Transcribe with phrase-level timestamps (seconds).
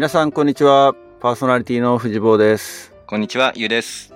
[0.00, 4.14] 皆さんこんにちはパーソナリティの藤坊ですこんにちは、ゆうです。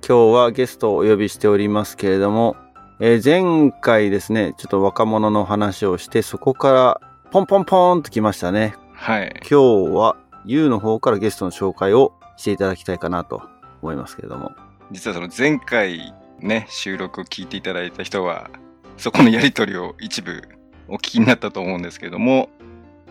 [0.00, 2.56] 今日はゲストをお呼びしておりますけれども、
[2.98, 9.34] えー前回ですねちょっと若者の話をしてそこからポンポンポーンときましたねはい。
[9.40, 10.16] 今日は
[10.46, 13.42] ゆうの方からゲストの紹介をしていただきたいかなと
[13.82, 14.52] 思いますけれども
[14.92, 18.50] 実はその前回ね、収録を聞いていただいた人は、
[18.96, 20.42] そこのやりとりを一部
[20.88, 22.48] お聞きになったと思うんですけれども、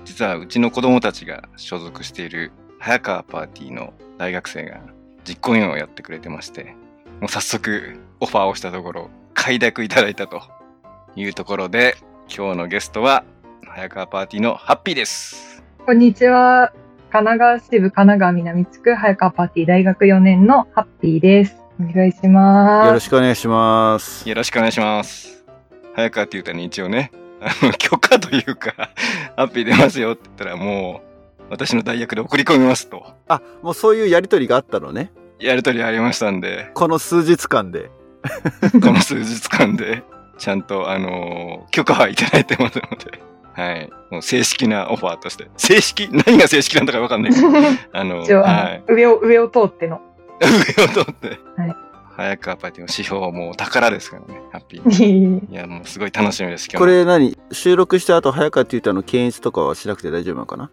[0.04, 4.82] 実はうちの子供たちが所属している早川パーティーの大学生が
[5.28, 6.76] 実行委員をやってくれてまして、
[7.20, 10.42] もう早速オファーをしたところ、快諾いただいたと
[11.16, 11.96] いうところで、
[12.36, 13.24] 今日のゲストは
[13.66, 15.64] 早川パーティーのハッピーです。
[15.86, 16.74] こんにちは。
[17.12, 21.58] 神奈川支部神奈川南地区早川パーティー大学4年のハッピーです。
[21.80, 22.88] お願いします。
[22.88, 25.46] よろしくお願いしますよろしくお願いします。
[25.94, 27.12] 早川って言ったら一応ね、
[27.80, 28.92] 許可というか、
[29.36, 31.02] ハッピー出ますよって言ったらも
[31.40, 35.12] う、私の代役で送り込みますと、あもうそういうやりとりがあったのね。
[35.40, 37.90] やりとりありましたんで、この数日間で。
[38.82, 40.04] この数日間で、
[40.38, 43.20] ちゃんと、あのー許可はいただいてますので、
[43.54, 43.90] はい。
[44.12, 45.50] もう正式なオファーとして。
[45.58, 46.10] 正式？
[46.12, 47.48] 何が正式なんだかわかんないけど、
[47.92, 48.84] あの、一応、あのはい。
[48.88, 50.02] 上を、上を通っての。
[50.42, 51.76] 上を通って、はい
[52.16, 55.42] 早川パーティーの指標はもう宝ですからね、ハッピー。
[55.50, 57.38] いいや、もうすごい楽しみです、今日これ何？
[57.52, 60.72] 収録した後早川って言ったの検閲とかはしなくて大丈夫なのかな？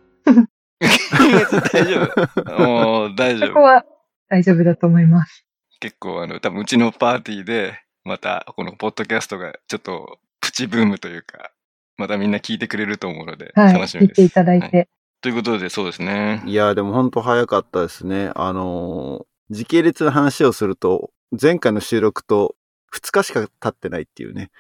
[1.73, 2.59] 大丈夫？
[2.59, 3.49] もう大丈夫。
[3.49, 3.85] そこは
[4.29, 5.45] 大丈夫だと思います。
[5.81, 11.51] 結構あの、多分うちのパーティーで、またこのポッドキャストがちょっとプチブームというか、
[11.97, 13.73] またみんな聞いてくれると思うので、はい。
[13.73, 14.21] 楽しみです。
[14.21, 14.89] 聞いていただいて。
[15.21, 16.43] ということで、そうですね。
[16.47, 18.31] いやーでも本当早かったですね。
[18.35, 22.57] あのー時系列の話をすると、前回の収録と
[22.95, 24.51] 2日しか経ってないっていうね。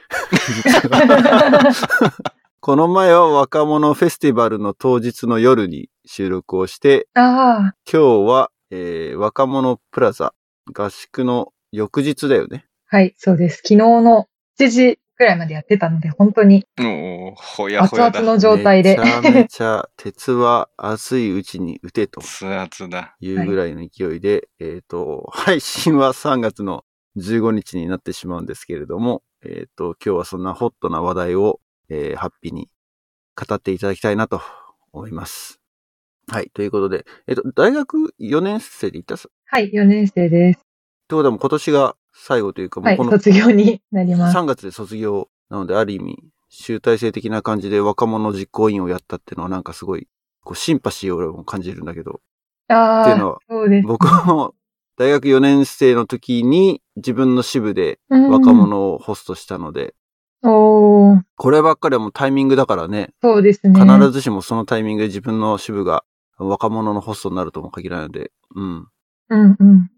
[2.61, 10.35] この前は若者フェスティバルの当日の夜に収録をして、今日は、えー若者プラザ
[10.75, 12.67] 合宿の翌日だよね。
[12.87, 13.59] はい、そうです。
[13.59, 14.29] 昨日の
[14.59, 18.21] 7時くらいまでやってたので、本当にもう、ほやほやだ。
[18.21, 18.97] 熱々の状態で。
[18.97, 23.17] めちゃめちゃ鉄は熱いうちに打てと熱々だ。
[23.21, 26.85] いうぐらいの勢いで、えっ、と、配信は3月の
[27.17, 32.69] 15日になってしまうんですけれども、えっ、と、今日はそんなホットな話題を、えーハッピーに
[33.35, 34.41] 語っていただきたいなと
[34.93, 35.61] 思います。
[36.31, 36.51] はい。
[36.55, 40.69] ということで、えっ、と、大学4年生で行ったっはい、4年生です。
[41.09, 44.37] てことはもう今年が最後というか、もはい、うこの卒業になります。
[44.37, 46.19] 3月で卒業なので、ある意味、
[46.49, 50.09] 集大成的な感じで若者実行委員をやったっていうのはなんかすごい、
[50.43, 52.21] こう、シンパシーを俺も感じるんだけど、
[52.69, 53.87] あっていうのはあ、そうです。
[53.87, 54.55] 僕も
[54.97, 59.95] 大学4年生の時に自分の支部でうん若者をホストしたので、
[60.43, 63.81] おー、こればっかりはもうタイミングだからね、そうですね。
[63.81, 66.05] 必ずしもそのタイミングで自分の支部が
[66.37, 68.89] 若者のホストになるとも限らないので、うん。
[69.31, 69.91] うんうん。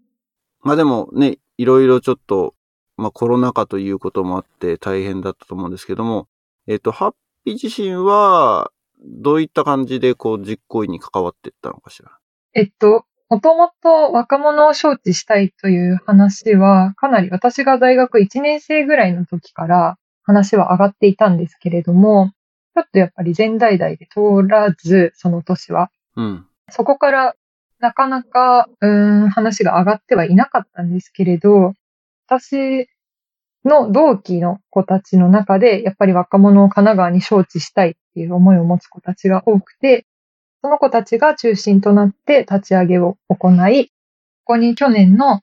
[0.61, 2.55] まあでもね、いろいろちょっと、
[2.97, 6.27] まあコロナ禍ということもあって大変だったと思うんですけども、
[6.67, 7.13] えっ、と、ハッ
[7.45, 8.71] ピー自身は、
[9.03, 12.11] どういった感じでこう実行委員に関わっていったのかしら？
[12.53, 22.31] えっと、もともと若者を招致したいという話は、かなり私が大学1年生ぐらいの時から話は上がっていたんですけれども、
[22.75, 25.91] ちょっとやっぱり全代々で通らず、その年は。
[26.15, 26.45] うん。
[26.69, 27.35] そこから
[27.81, 31.73] なかなか、うん、話が上がってはいなかったんですけれど、
[32.27, 32.87] 私
[33.65, 40.05] の同期の子たちの中で、やっぱり若者を神奈川に招致したいっていう思いを持つ子たちが多くて、
[40.61, 43.93] その子たちが中心となって立ち上げを行い、こ
[44.45, 45.41] こに去年の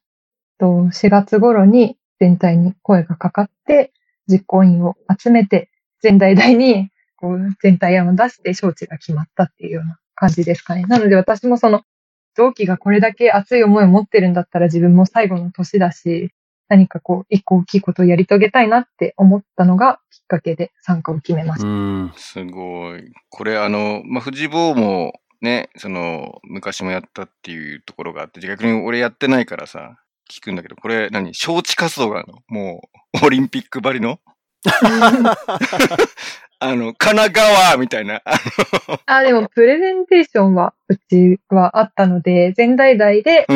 [0.61, 3.93] 4月頃に全体に声がかかって、
[4.29, 5.71] 実行委員を集めて、
[6.01, 10.85] 全体大にこう全体案を出して招致が決まったっていうような感じですかね。
[10.85, 11.83] なので私もその
[12.39, 16.31] 同期がこれだけ熱い思いを持ってるんだったら自分も最後の年だし、
[16.69, 21.67] 何かこう一個大きいことをやり遂げたいなって思ったのがきっかけで参加を決めましう。
[21.67, 22.13] ん。
[22.17, 23.13] すごい。
[23.29, 29.99] これあの、まあ、藤坊もね、その、昔もやったっていうところがあって、逆に俺やってないからさ、
[30.31, 31.31] 聞くんだけど、これ何？
[31.31, 32.39] 招致活動があるの？
[32.49, 32.83] も
[33.23, 34.21] う、オリンピックばりの？
[36.61, 38.21] あの、神奈川みたいな。
[38.25, 38.33] あ
[39.07, 43.47] あ、でもプレゼンテーションはうちはあったので、全体大で。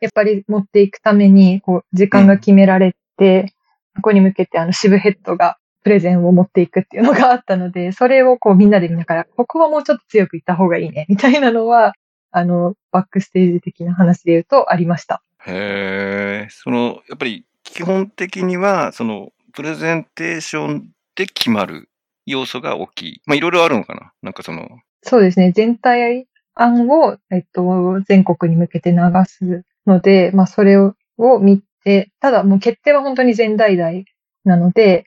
[0.00, 3.52] やっぱり持っていくために、こう、時間が決められて、
[3.96, 11.92] ここに向けてあの、支部ヘッドがプレゼンを持っていくっていうのがあったので、それをこうみんなで見ながら、ここはもうちょっと強く言った方がいいね、みたいなのは、
[12.30, 15.22] あの、バックステージ的な話で言うとありました。
[15.46, 21.88] へえ、その、やっぱり基本的には、その、プレゼンテーションで決まる
[22.26, 23.22] 要素が大きい。
[23.24, 24.68] まあ、いろいろあるのかななんかその、
[25.02, 25.50] そうですね。
[25.52, 30.94] 全体案を、えっと、全国に向けて流すので、まあ、それを
[31.40, 34.02] 見て、ただもう決定は本当に全代々
[34.44, 35.06] なので、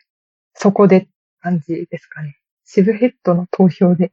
[0.55, 1.07] そこで
[1.43, 2.39] 感じですかね。
[2.65, 4.11] シブヘッドの投票で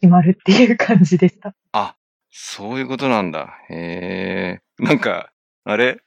[0.00, 1.56] 決まるっていう感じでした。
[1.72, 1.96] あ、
[2.30, 3.58] そういうことなんだ。
[3.68, 4.84] へえ。
[4.84, 5.32] なんか、
[5.64, 5.98] あれ？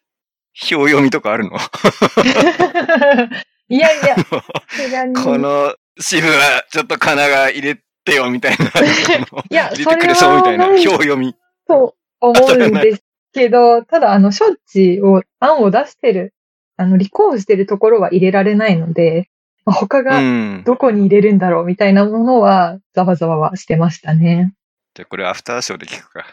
[0.72, 1.57] 表読みとかあるの？
[3.70, 4.16] いやいや、
[5.14, 8.66] この支部はちょっと神奈川入れてよみたいな。
[9.50, 10.68] いや入れてくれそうみたいな。
[10.68, 11.36] 表読み。
[11.68, 13.04] と思うんです
[13.34, 16.34] けど、ただ、あの、処置を、案を出してる、
[16.78, 19.30] あの、立候補してるところは入れられないので、
[19.66, 20.64] まあ他うがん。
[20.64, 24.54] どこに入れるんだろうみたいなものは、ざわざわはしてましたね。
[24.94, 26.26] じゃあこれアフターショーで聞くか。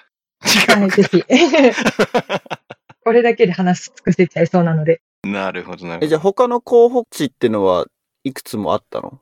[0.78, 1.24] はい、ぜひ。
[3.04, 5.00] これだけで話し尽くせちゃいそうなので。
[5.24, 6.06] なるほど、なるほえ、ど。
[6.08, 7.86] じゃあ他の候補地ってのは
[8.24, 9.20] いくつもあったの？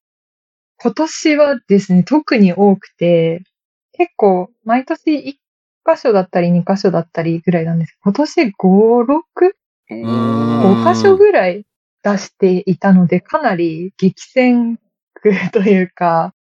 [0.82, 3.43] 今年はですね、特に多くて、
[3.93, 5.23] 結構、毎年1
[5.94, 8.53] 箇所だったり2箇所だったりぐらいなんですけど、今年5、6?
[8.62, 11.67] おうんー5箇所ぐらい
[12.03, 14.79] 出していたので、かなり激戦
[15.15, 16.32] 区というか、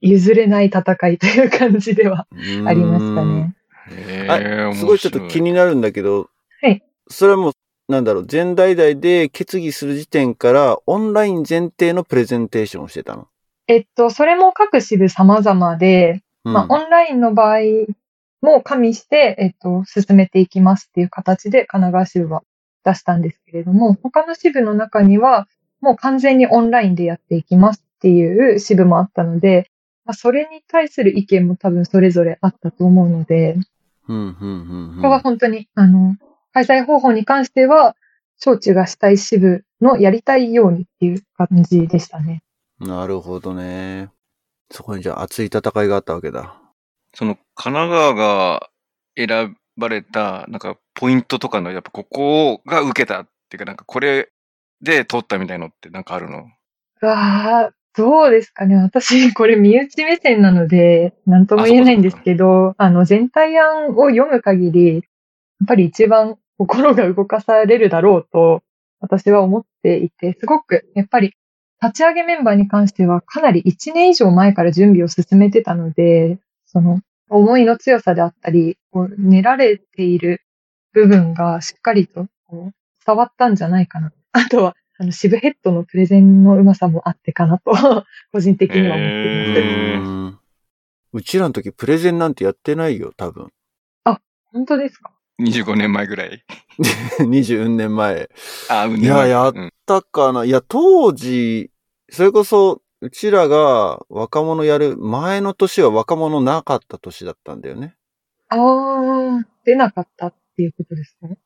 [0.00, 2.26] 譲れない戦いという感じでは
[2.66, 3.54] ありましたね。
[3.90, 6.30] え、すごいちょっと気になるんだけど、
[6.60, 6.82] はい。
[7.08, 7.52] それはもう、
[7.88, 13.28] なんだろう、全代々で決議する時点からオンライン前提のプレゼンテーションをしてたの？
[13.66, 17.60] えっと、それも各支部様々で、うんまあ、オンラインの場合
[18.40, 22.42] も加味して、えっと、進めていきますっていう形で神奈川支部は
[22.84, 25.46] 出したんですけれども、他の支部の中には、
[25.80, 29.70] もう完全にオンラインでやっていきますっていう支部もあったので、
[30.04, 33.56] まあ、それに対する意見も多分それぞれあったと思うので、
[34.08, 34.96] うん、うん、うん。
[34.96, 36.16] ここは本当に、あの、
[36.52, 37.96] 開催方法に関しては、
[38.40, 42.42] 招致がしたい支部のやりたいようにっていう感じでしたね。
[42.78, 44.10] なるほどね。
[44.70, 46.54] そこにじゃあ熱い戦いがあったわけだ。
[47.14, 48.68] その神奈川が
[49.16, 54.30] 選ばれた、なんかポイントとかの、やっぱここが受けたっていうか、なんかこれ
[54.80, 56.46] で取ったみたいのってなんかあるの？
[57.00, 58.76] うわあ、どうですかね。
[58.76, 65.00] 私、これ身内目線なので、なんとも言えないんですけど、あの、全体案を読む限り、や
[65.64, 68.62] っぱり一番心が動かされるだろうと、
[69.00, 71.34] 私は思っていて、すごく、やっぱり、
[71.80, 77.00] 立ち上げメンバーに関しては、かなり1年以上前から準備を進めてたので、その、
[77.30, 80.42] 思いの強さであったり、こう練られている
[80.92, 82.74] 部分がしっかりとこう
[83.06, 84.12] 伝わったんじゃないかな。
[84.32, 87.72] あとは、あの、シブヘッドのプレゼンのうまさもあってかなと、
[88.32, 90.38] 個人的には思っています。
[91.12, 93.52] うちらの時プレゼンなんてやってないよ、多分。
[94.50, 95.12] 本当ですか？
[95.40, 96.44] ?25 年前ぐらい。
[97.20, 98.30] 20年前。
[98.68, 100.44] あ、うんいや、やっうんたかな。
[100.44, 101.70] いや、当時、
[102.10, 107.94] それこそ、うちらが若者やる前の年は若者なかった年だったんだよね。
[108.48, 111.38] ああ、出なかったっていうことですね。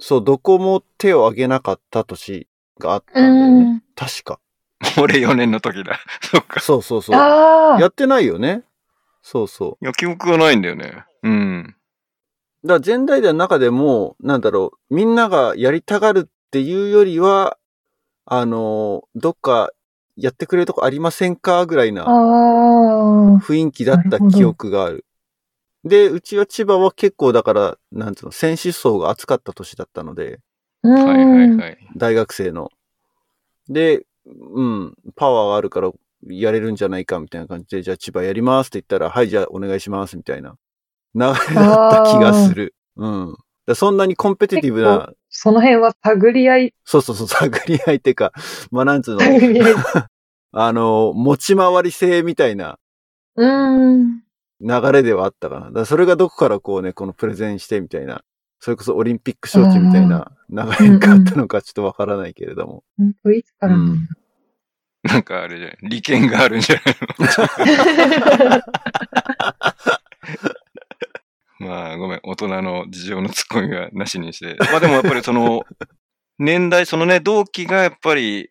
[0.00, 2.48] そう、どこも手を挙げなかった年
[2.78, 3.72] があったんだよね。
[3.76, 3.82] ん。
[3.94, 4.40] 確か。
[5.00, 5.98] 俺4年の時だ。
[6.20, 6.60] そっか。
[6.60, 7.16] そうそうそう。
[7.16, 8.64] ああ、やってないよね。
[9.22, 9.84] そうそう。
[9.84, 11.04] いや、記憶がないんだよね。
[11.22, 11.76] うん。
[12.66, 17.56] だから全体での中でも、なんだろう、みんながやりたがるっていうよりは、
[18.24, 19.70] あの、どっか
[20.16, 21.64] やってくれるとこありませんか？
[21.66, 25.06] ぐらいなああ、雰囲気だった記憶がある。
[25.84, 30.40] で、うちは千葉は結構だから、なんつうの、選手層が厚かった年だったので、
[30.82, 30.92] うん。
[30.92, 31.78] はいはいはい。
[31.96, 32.70] 大学生の。
[33.68, 35.92] で、うん、パワーがあるから
[36.28, 40.56] やれるんじゃないかみたいな感じで、じゃあ千葉やりますって言ったら、はい、じゃあお願いしますみたいな
[41.14, 42.74] 流れだった気がする。
[42.96, 43.36] うん。
[43.74, 48.32] そんなにコンペティティブな、その辺は探り合い、そうそうそう、探り合いっていうか、
[48.70, 49.74] まあなんつうの、探り合い。
[50.52, 52.78] あの、持ち回り制みたいな
[53.34, 54.20] うん。
[54.60, 55.66] 流れではあったかな。
[55.66, 58.22] だからそれがどこからこうね、このプレゼンしてみたいな、
[58.60, 62.84] それこそオリンピック招致みたいな流れに変わったのかちょっとわからないけれども。
[62.96, 64.06] 本当いつからなん
[65.04, 68.62] だなんかあれじゃない利権があるんじゃないの？
[71.66, 72.20] まあ、ごめん。
[72.22, 74.56] 大人の事情のツッコミはなしにして。
[74.72, 75.62] まあでもやっぱりその、
[76.38, 78.50] 年代、そのね、同期がやっぱり、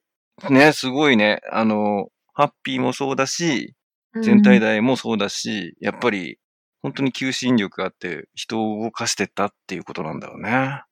[0.50, 3.76] ね、すごいね、あの、ハッピーもそうだし、
[4.22, 6.40] 全体代もそうだし、やっぱり、
[6.82, 10.84] 本当に求心力があって、人を動かしてったっていうことなんだろうね。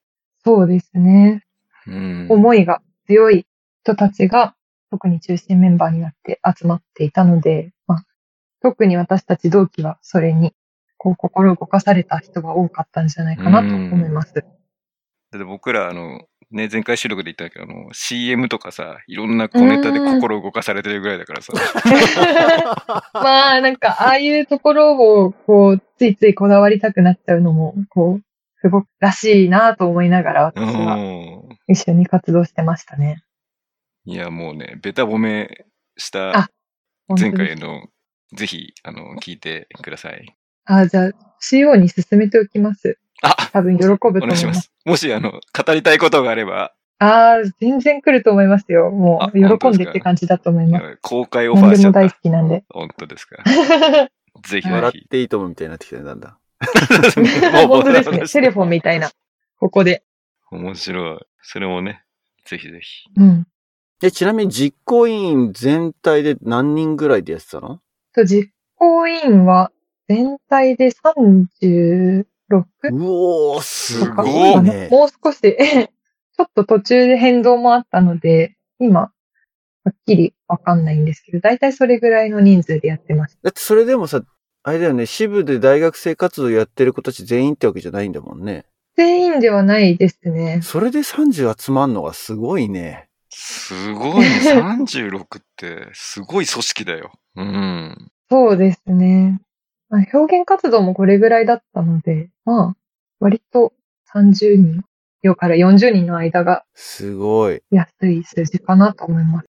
[0.44, 1.44] そうですね。
[1.88, 2.28] うん。
[2.30, 3.46] 思いが強い
[3.84, 4.56] 人たちが
[4.90, 8.06] 特に中心メンバーになって集まっていたので、まあ、
[8.62, 10.54] 特に私たち同期はそれに
[11.04, 14.34] こう心動かされた人が多かったんじゃないかなと思います。
[14.36, 14.44] だっ
[15.38, 21.52] て僕ら、あの、ね、前回収録で言ったけど、あの、CM とかさ、いろんな小ネタで心動かされてるぐらいだからさ。
[23.14, 24.94] まあ、なんか、ああいうところ
[25.26, 28.24] を、こう、ついついこだわりたくなっちゃうのも、こう、
[28.62, 31.58] すごくらしいなと思いながら、う私はん。
[31.68, 33.24] 一緒に活動してましたね。
[34.06, 35.66] いや、もうね、ベタ褒め
[35.98, 36.50] した
[37.10, 37.88] 前に回の、
[38.34, 40.34] ぜひ、あの、聞いてください。
[40.66, 42.98] あ、じゃあ、CO に進めておきます。
[43.22, 44.28] あ、多分喜ぶとお思います。
[44.28, 44.72] 願いします。
[44.86, 48.90] もし、あの、語りたいことがあれば、ああ、全然来ると思いますよ。
[48.92, 50.98] もあう、喜んでって感じだと思います。
[51.02, 52.18] 公開オファーしちゃった何でも大好。
[52.22, 52.64] きなんで。
[52.70, 53.44] 本当ですか？
[54.48, 55.06] ぜひ笑ぜひ。
[55.06, 56.30] っていいと思うみたいになってきたね、だんだ
[57.64, 57.68] ん。
[57.68, 58.20] 本当ですね。
[58.28, 59.10] テレフォンみたいな。
[59.60, 60.04] ここで。
[60.52, 61.20] 面白い。
[61.42, 62.04] それもね、
[62.46, 63.10] ぜひぜひ。
[63.18, 63.48] うん。
[64.02, 67.80] え、ちなみに実行委員全体で何人ぐらいでやってたの？
[68.14, 69.72] と、実行委員は
[70.08, 72.26] 全体で 36?
[72.50, 74.90] うおー、すごいね。
[74.92, 79.12] もう少し、 ちょっと途中で変動もあったので、今、は
[79.90, 83.38] っきりわかんないんですけど、だいたいそれぐらいの人数でやってます。
[83.44, 84.24] だってそれでもさ、
[84.64, 88.66] あれだよね、支部で大学生活動やってる子たち全員ってわけじゃないんだもんね。
[88.96, 90.62] 全員ではないですね。
[90.62, 93.10] それで30集まんのがすごいね。
[93.30, 94.40] すごいね。
[94.46, 97.12] 36って、すごい組織だよ。
[97.36, 98.12] うん。
[98.30, 99.42] そうですね。
[99.94, 102.76] まあ、表現活動もこれぐらいだったので、まあ、
[103.20, 103.74] 割と
[104.12, 104.82] 30人、
[105.22, 107.62] よから40人の間がすごい。
[107.70, 109.46] 安い数字かなと思います。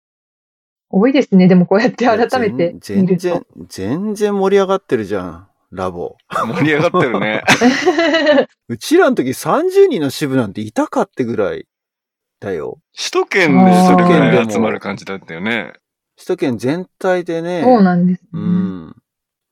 [0.90, 1.48] 多いですね。
[1.48, 6.18] でもこうやって改めて見る全然と。、全然盛り上がってるじゃん、ラボ。
[6.30, 7.42] 盛り上がってるね。
[8.68, 11.68] うちらの時30人の支部なんていたかってぐらい
[12.42, 12.80] だよ。
[12.98, 15.72] 首都圏でそれぐらい集まる感じだったよね。
[16.18, 17.62] 首都圏全体でね。
[17.64, 18.28] そうなんです、ね。
[18.34, 18.96] うん。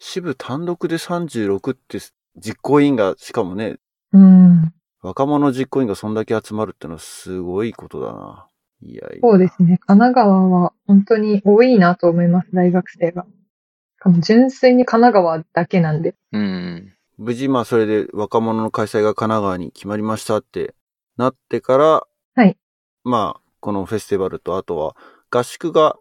[0.03, 1.99] 支部単独で36って
[2.35, 3.77] 実行委員が、しかもね、
[4.11, 4.73] うん。
[5.03, 8.47] 若者実行委員がそんだけ集まるってのはすごいことだな。
[8.81, 9.19] いやいや。
[9.21, 9.77] そうですね。
[9.85, 13.23] 神奈川は本当に多いなと思います、大学生が。
[13.23, 16.15] しかも純粋に神奈川だけなんで。
[16.31, 16.93] うん。
[17.19, 20.73] 無事、まあそれで若者の開催が神奈川に決まりましたって
[21.15, 22.57] なってから、はい。
[23.03, 24.95] まあ、このフェスティバルと、あとは
[25.29, 25.95] 合宿が、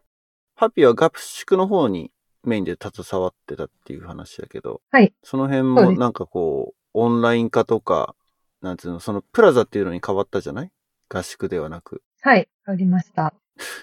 [0.54, 2.11] ハッピーは合宿の方に
[2.44, 5.12] メインで携わってたっていう話だけど、はい。
[5.23, 8.14] その辺もなんかこう、オンライン化とか、
[8.62, 10.70] なんつうの、そのプラザっていうのに変わったじゃない？
[11.09, 12.02] 合宿ではなく。
[12.20, 12.49] はい。
[12.64, 13.35] ありました。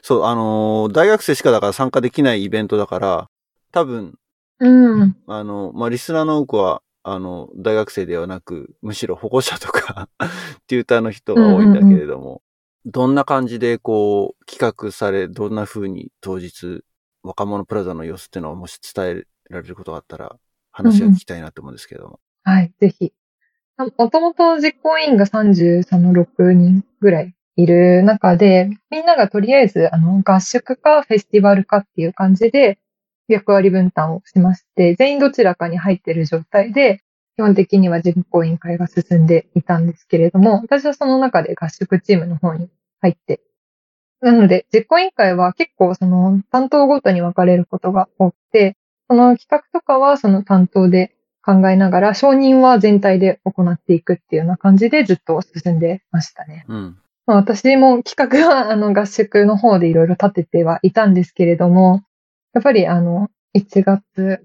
[0.02, 3.30] そう、あのー大学生しかだから参加できないイベントだから、
[3.72, 4.16] 多分、
[4.60, 5.18] うん。
[5.28, 10.10] あの、まあ、リスナーの多くは、あの、大学生ではなく、むしろ保護者とか、
[10.68, 12.42] テューターの人が多いんだけれども、
[12.86, 16.84] どんな感じでこう、企画され、どんな風に当日、
[17.24, 19.14] 若者プラザの様子っていうのをもし伝え
[19.50, 20.38] られることがあったら、
[20.72, 22.20] 話が聞きたいなと思うんですけども。
[22.44, 22.72] はい。
[22.80, 23.14] ぜひ。
[23.98, 32.80] もともと実行委員が33の6人ぐらいいる中で、みんながとりあえず、あの、合宿かフェスティバルかっていう感じで、
[33.28, 37.04] 役割分担をしまして、全員どちらかに入っている状態で、
[37.36, 42.70] 基本的には実行委員会が進んでいたんですけれども、私はその中で合宿チームの方に
[43.02, 43.42] 入って、
[44.22, 48.76] なので、実行委員会は結構その担当ごとに分かれることが多くて、
[49.08, 51.14] その企画とかはその担当で
[51.46, 56.66] 考えながら、承認は全体で行っていくっていうような感じでずっと進んでましたね。
[56.68, 56.98] うん。
[57.26, 62.04] まあ、私も企画は あの合宿の方でいろいろ立ててはいたんですけれども、
[62.54, 64.42] やっぱりあの、1月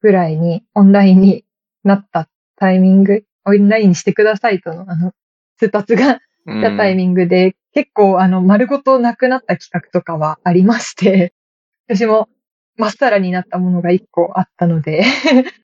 [0.00, 1.44] ぐらいにオンラインに
[1.84, 5.12] なったタイミング、オンラインにしてくださいとのあの、
[5.58, 11.34] 通達がうん来たタイミングで、結構あの、丸ごとなくなった企画とかはありまして、
[11.88, 12.28] 私も
[12.76, 15.04] まっさらになったものが1個あったので、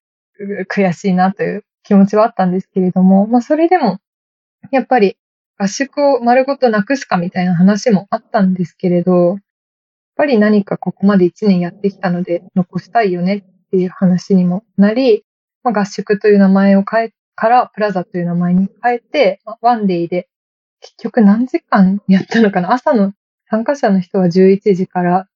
[0.70, 3.98] 悔しいなという気持ちはあったんですけれども、まあそれでも、
[4.70, 5.16] やっぱり
[5.58, 9.38] 合宿を丸ごとなくすかみたいな話もあったんですけれど、やっ
[10.16, 15.24] ぱり何かここまで1年やってきたので残したいよねっていう話にもなり、
[15.62, 20.28] まあ、合宿という名前を変え、からプラザという名前に変えて、まあワンデイで
[20.80, 22.72] 結局何時間やったのかな？
[22.72, 23.12] 朝の
[23.48, 25.28] 参加者の人は11時から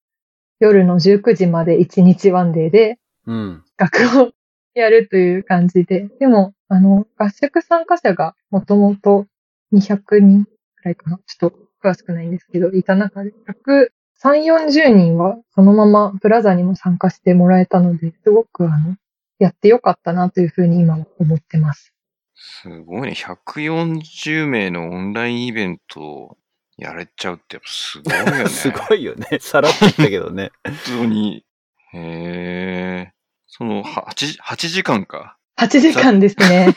[0.58, 3.64] 夜の19時まで1日ワンデイでうん。
[3.76, 4.32] 学を
[4.74, 6.08] やるという感じで。
[6.18, 9.26] でも、あの、合宿参加者がもともと
[9.72, 11.18] 200人くらいかな？
[11.26, 18.96] ちょっと詳しくないんですけど、いた中で、103、40人はそのままプラザにも参加してもらえたので、すごくあの、
[19.38, 21.94] やってよかったなというふうに今は思ってます。
[22.42, 23.14] すごいね。
[23.14, 26.38] 140名のオンラインイベントを
[26.78, 28.48] やれちゃうってやっぱすごいよね。
[28.48, 29.38] すごいよね。
[29.40, 30.50] さらっと言ったけどね。
[30.64, 31.44] 本当に。
[31.92, 33.12] へえ。
[33.46, 35.36] その、は 8, 8時間か。
[35.58, 36.74] 8時間ですね。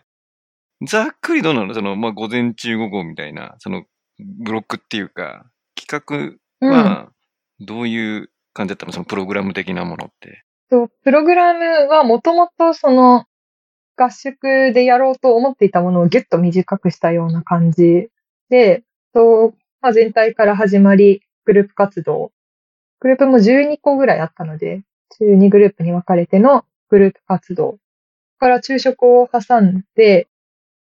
[0.88, 1.74] ざっくりどうなの？
[1.74, 3.56] その、まあ、午前中午後みたいな。
[3.58, 3.84] その、
[4.18, 6.02] ブロックっていうか、企
[6.62, 7.10] うん画は
[7.60, 8.92] どういう感じだったの？
[8.92, 10.42] そのプログラム的なものって。
[10.70, 13.26] そうプログラムはもともとその
[13.96, 18.08] 合宿でやろうと思っていたものをギュッと短くしたような感じ
[18.50, 22.32] で、とまあ、全体から始まり、グループ活動。
[23.00, 24.82] グループも12個ぐらいあったので、
[25.20, 27.78] 12グループに分かれてのグループ活動。
[28.38, 30.28] から昼食を挟んで、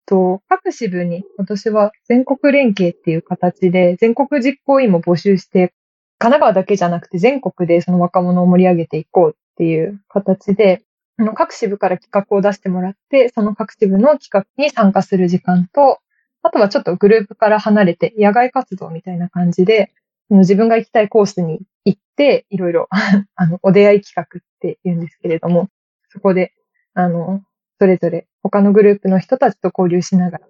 [0.07, 5.75] と各支部に今年は全国連携っていう形で全国実行委員も募集して、
[6.19, 10.83] 神奈川だけじゃなくて全国でその若者を盛り上げていこうっていう形で、
[11.19, 15.99] の各支部から企画を出してもらって、その各支部の企画に参加する時間と、
[16.43, 19.93] あとはちょっとグループから離れて野外活動みたいな感じで、
[20.31, 22.89] 自分が行きたいコースに行って、いろいろ
[23.37, 25.69] あのお出会い企画って言うんですけれども、
[26.09, 26.53] そこで、
[26.95, 27.43] あの、
[27.79, 30.47] それぞれ他のグループの人たちと交流しながら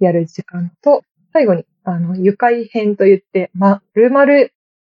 [0.00, 4.52] やる時間と、最後に、あの、愉快編と言って、ま、るまる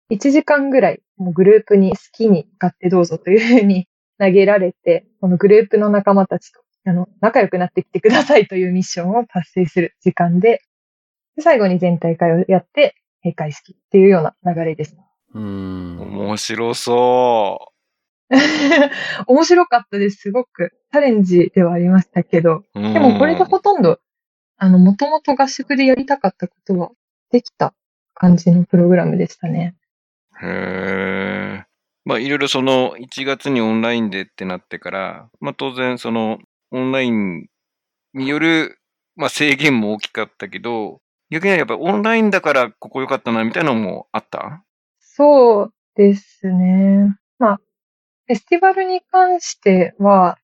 [0.09, 3.88] 1時間ぐらい、もうグループに好きに使ってどうぞというふうに
[4.19, 10.61] 投げられて、このグループの仲間たちと、あの、仲良くなってきてくださいというミッションを達成する時間で、
[11.35, 14.97] で最後に全体会をやって、閉会式っていうような流れです。
[15.33, 15.99] うーん。
[15.99, 17.71] 面白そ
[19.27, 20.21] 面白かったです。
[20.21, 23.99] すごくチャレンジではありましたけど、でもこれでほとんど、
[24.57, 26.91] あの、もともと合宿でやりたかったことは
[27.31, 27.73] できた
[28.13, 29.75] 感じのプログラムでしたね。
[30.41, 31.68] へえ。
[32.09, 36.39] まあいろいろその1月にオンラインでってなってから、まあ当然その
[36.71, 37.45] オンライン
[38.15, 38.79] による、
[39.15, 44.63] まあ、制限も大きかったけど、逆にやっぱりオンラインだからここ良かったなみたいなのもあった？
[44.99, 47.15] そうですね。
[47.37, 47.61] まあ、
[48.25, 50.37] フェスティバルに関しては、やっ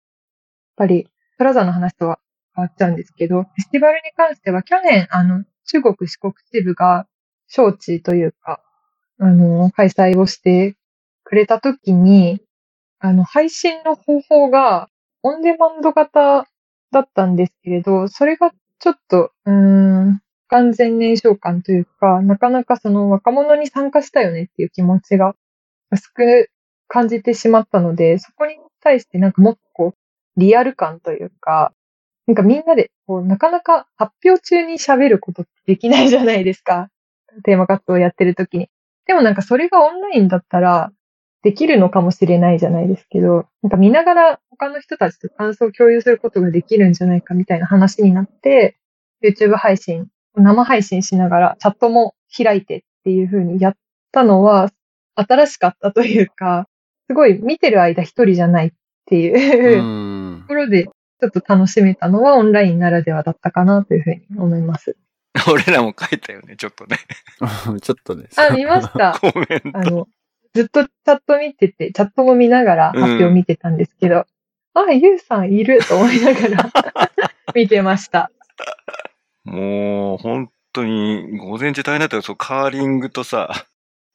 [0.76, 1.08] ぱり、
[1.38, 2.20] プラザの話とは
[2.56, 7.08] 変わっちゃうんですけど、フェスティバルに関しては去年、あの、中国四国支部が
[7.48, 8.62] 招致というか、
[9.20, 10.76] あの、開催をして
[11.26, 12.40] くれたときに、
[13.00, 14.90] あの、配信の方法が
[15.24, 16.48] オンデマンド型
[16.92, 25.36] だったんですけれど、それがちょっと、うーん、完全燃焼感というか、なかなかその若者に参加したよねっていう気持ちが
[25.92, 26.52] 薄く
[26.88, 31.74] 感じてしまったので、そこに対してなんかもっとこう、リアル感というか、
[32.28, 36.90] なんかみんなで、こう、なかなか発表中に喋ることってできないじゃないですか。
[37.44, 38.70] テーマ活動をやってる時に。
[39.08, 40.92] でもなんかそれがオンラインだったら、
[41.46, 48.78] できるのかもしれないじゃないですけど、なんか見ながら他の人たちと感想を共有することができるんじゃないかみたいな話になって、
[49.24, 53.76] YouTube 配信、生配信しながらチャットも開いてっていう風にやっ
[54.12, 54.72] たのは
[55.14, 56.68] 新しかったというか、
[57.08, 58.72] すごい見てる間一人じゃないっ
[59.06, 64.98] ていうところでちょっと楽しめたのはオンラインならではだったかなというふうに思います。
[65.52, 66.98] 俺らも書いたよね、ちょっとね。
[67.82, 68.30] ちょっとね。
[68.38, 69.20] あ、見ました。
[69.22, 69.78] コメント。
[69.78, 70.08] あの、
[70.56, 74.26] ずっとチャット見てて、チャットも見ながら発表見てたんですけど、
[74.74, 76.72] あ、ゆうさんいると思いながら
[77.54, 78.32] 見てました。
[79.44, 82.22] もう、本当に、午前中大変だったよ。
[82.22, 83.66] そう、カーリングとさ、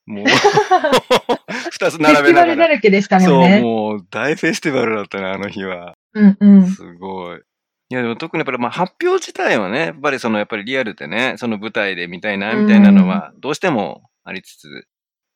[0.06, 0.24] もう、
[1.70, 2.46] 二つフェスティバ。
[2.46, 3.60] ルだらけでしたもんそう、ね。
[3.60, 5.94] もう、大フェスティバルだったね、あの日は。
[6.14, 6.66] うんうん。
[6.66, 7.36] すごい。
[7.36, 14.86] いや、でも特にやっぱり、まあ、発表自体はね、やっぱりその、やっぱりリアルでね、その舞台で見たいな、みたいなのは、どうしてもありつつ、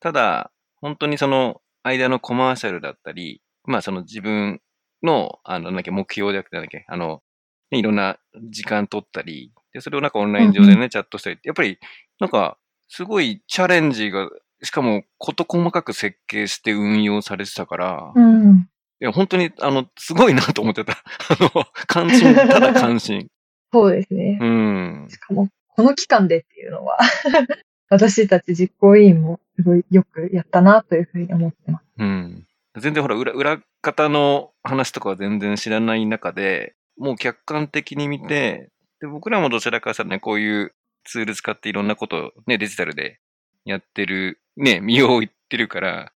[0.00, 0.50] ただ、
[0.84, 4.60] 本当にその、間のコマーシャルだったり、まあ、その自分
[5.02, 7.22] の、あの、なんだっけ、目標であって、なんだっけ、あの、
[7.70, 8.18] ねいろんな
[8.50, 11.78] 時間取ったり、で、それをなんかオンライン上でね、チャットしたりって、やっぱり、
[12.20, 14.28] なんか、すごいチャレンジが、
[14.62, 18.68] しかも、事細かく設計して運用されてたから、うん。
[19.00, 20.92] いや、本当に、あの、すごいなと思ってた。
[21.32, 23.28] あの、関心、ただ関心。
[23.72, 24.38] そうですね。
[24.38, 25.06] うん。
[25.08, 26.98] しかも、この期間でっていうのは、
[27.94, 31.84] 私たち実行委員もすごいよくやったなというふうに思ってます。
[31.98, 32.46] うん。
[32.80, 43.20] 全然ほら、裏、裏方の話とかは全然知らない中で、もう客観的に見て、で、僕らもどちらかしたらね、こういうツール使っていろんなことをね、デジタルで
[43.64, 46.12] やってる、ね、身を言ってるから、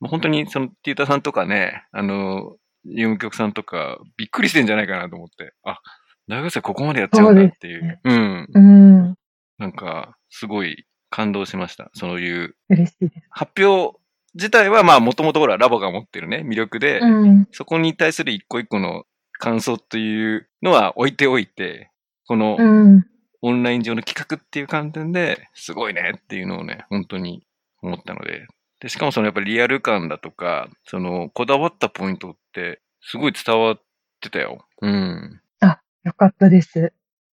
[0.00, 5.78] もう本当にその、ティーターさんとかね、あの、事務局さんとか、びっくりしてんじゃないかなと思って、あ、
[6.26, 7.80] 大学生ここまでやっちゃうんだっていう。
[7.80, 8.48] そうねうん。
[8.54, 9.14] うん。
[9.58, 11.90] なんか、すごい感動しました。
[11.94, 13.26] そういう嬉しいです。
[13.30, 13.98] 発表
[14.34, 17.48] 自体は、まあ、もともとほら、ラボが持ってるね、魅力で、うん。
[17.52, 21.90] そこに対する一個一個の感想というのは置いておいて、
[22.26, 23.06] このうん。
[23.44, 27.44] オンライン上の企画っていう観点で、すごいねっていうのをね、本当に
[27.82, 28.46] 思ったので。
[28.80, 33.82] で、しかもそのやっぱりリアル感だとか、その、こだわったポイントって、すごい伝わっ
[34.20, 34.64] てたよ。
[34.80, 35.42] うん。
[36.04, 36.92] よかったです。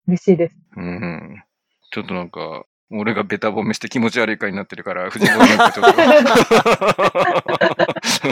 [0.07, 0.55] 嬉しいです。
[0.77, 1.43] うん。
[1.91, 5.85] ちょっとなんか、俺がベタ褒めして気持ち悪い回になってるから、藤本なんかちょっ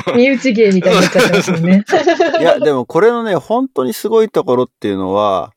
[0.06, 0.16] と。
[0.16, 1.84] 身内芸みたいになっちゃってますよね。
[2.40, 5.54] いや、でもこれのね、本当にすごいところっていうのは、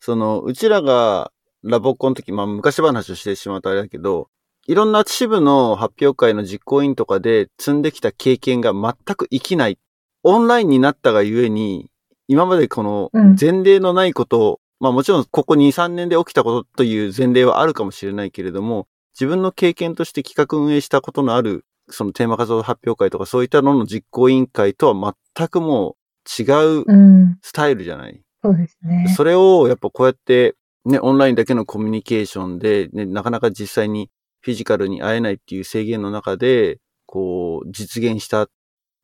[0.00, 1.30] その、うちらが
[1.62, 4.28] ラボコンの時、まあ昔話をしてしまったあれだけど、
[4.66, 9.78] いろんな支部の発表会の実行委員とかで積んできた経験が全く生きない。
[10.24, 11.90] オンラインになったがゆえに、
[12.26, 26.44] 今までこのうん前例のないことを、まあもちろんここ2、3年で起きたことという前例はあるかもしれないけれども、自分の経験として企画運営したことのある、そのテーマ活動発表会とかそういったのの実行委員会とは全くもう違
[26.80, 27.38] ううん。
[27.42, 28.20] スタイルじゃない？
[28.44, 29.12] そうですね。
[29.16, 34.10] それをやっぱこうやってね、オンラインだけのコミュニケーションで、ね、なかなか実際に
[34.40, 38.48] フィジカルに会えないっていう制限の中で、こう、実現した。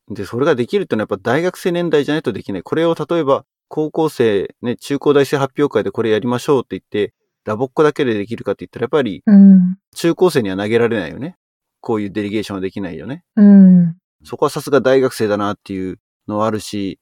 [0.09, 2.63] で、それができるってのはやっぱ大学生年代じゃないとできない。
[2.63, 9.77] これを例えば高校生、ね、中高大生発表会でこれやりましょうって言って、ラボっ子だけでできるかって言ったらやっぱりうん。
[9.95, 11.37] 中高生には投げられないよね。
[11.81, 13.25] こういうデリゲーションはできないよね。
[13.37, 13.97] うん。
[14.25, 16.99] そこはさすが大学生だなっていうのはあるし、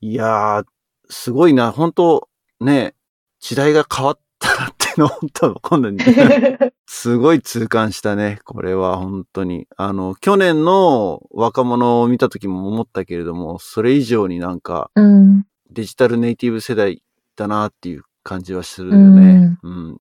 [0.00, 0.64] いやー、
[1.08, 2.28] すごいな、本当
[2.60, 2.94] ね、
[3.40, 5.98] 時代が変わったなっていうのを本当今度に、
[6.86, 8.40] すごい痛感したね。
[8.44, 9.66] これは本当に。
[9.76, 15.46] あの、去年の若者を見た時も思ったけれども、それ以上になんかうん。
[15.70, 17.02] デジタルネイティブ世代
[17.36, 19.58] だなっていう感じはするよね。
[19.62, 19.96] うん。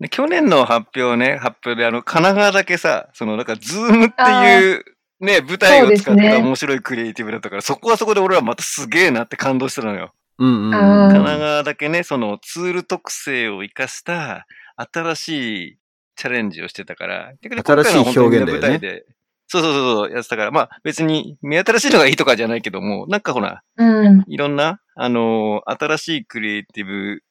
[0.00, 4.84] で去年の発表ね、発表であの、神奈川だけさ、そのなんか、ズームっていう、
[5.20, 10.12] ね、舞台を使った面白いクリエイティブだったから、そこはそこで俺はまたすげえなって感動したのよ。
[10.38, 15.78] うんうん神奈川だけね、そのツール特性を生かした新しい
[16.14, 19.17] チャレンジをしてたから、逆に今回のは本当に新しい表現だよね舞台で、そう
[19.48, 24.24] そうそうそう、やってたから、まあ別に目新しいのがいいとかじゃないけども、なんかほら、うん。
[24.28, 27.22] いろんな、あのー新しいクリエイティブ、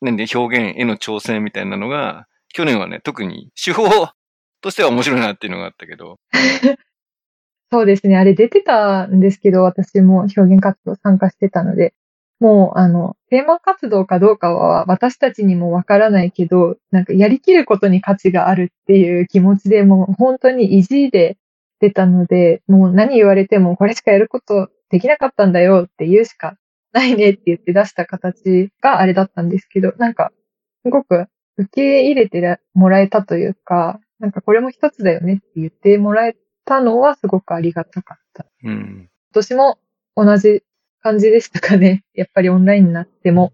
[0.00, 3.88] なんで表現への挑戦みたいなのが、去年はね、特に手法
[4.60, 6.18] としては面白いなっていうのがあったけど、
[7.70, 8.16] そうですね。
[8.16, 11.92] あれ出てたんですけど、私も表現活動参加してたので、
[12.40, 21.36] もう、あの、テーマ活動かどうかは私たちにもわからないけど、なんかやりきることに価値があるっていう気持ちでもう本当に意地で
[21.80, 26.56] 出たので、もう何言われてもこれしかやることできなかったんだよって言うしか
[26.92, 30.32] ないねって言って出した形があれだったんですけど、なんか、
[30.84, 38.46] すごく受け入れてもらえたというか、なんかこれも一つだよねって言ってもらえたのはすごくありがたかった。
[38.64, 38.72] うん。
[38.72, 39.78] 今年も
[40.16, 40.62] 同じ
[41.02, 42.04] 感じでしたかね。
[42.14, 43.52] やっぱりオンラインになっても、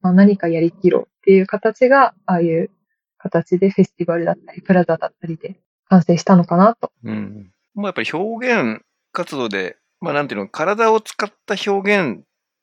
[0.00, 2.70] まあ、何かやりきろうっていう形が、ああいう
[3.18, 5.56] 形でフェスティバルだったり、プラザだったりで
[5.88, 6.92] 完成したのかなと。
[7.04, 7.52] うん。
[7.76, 12.22] もうやっぱり表現活動で、まあなんていうの、体を使った表現っ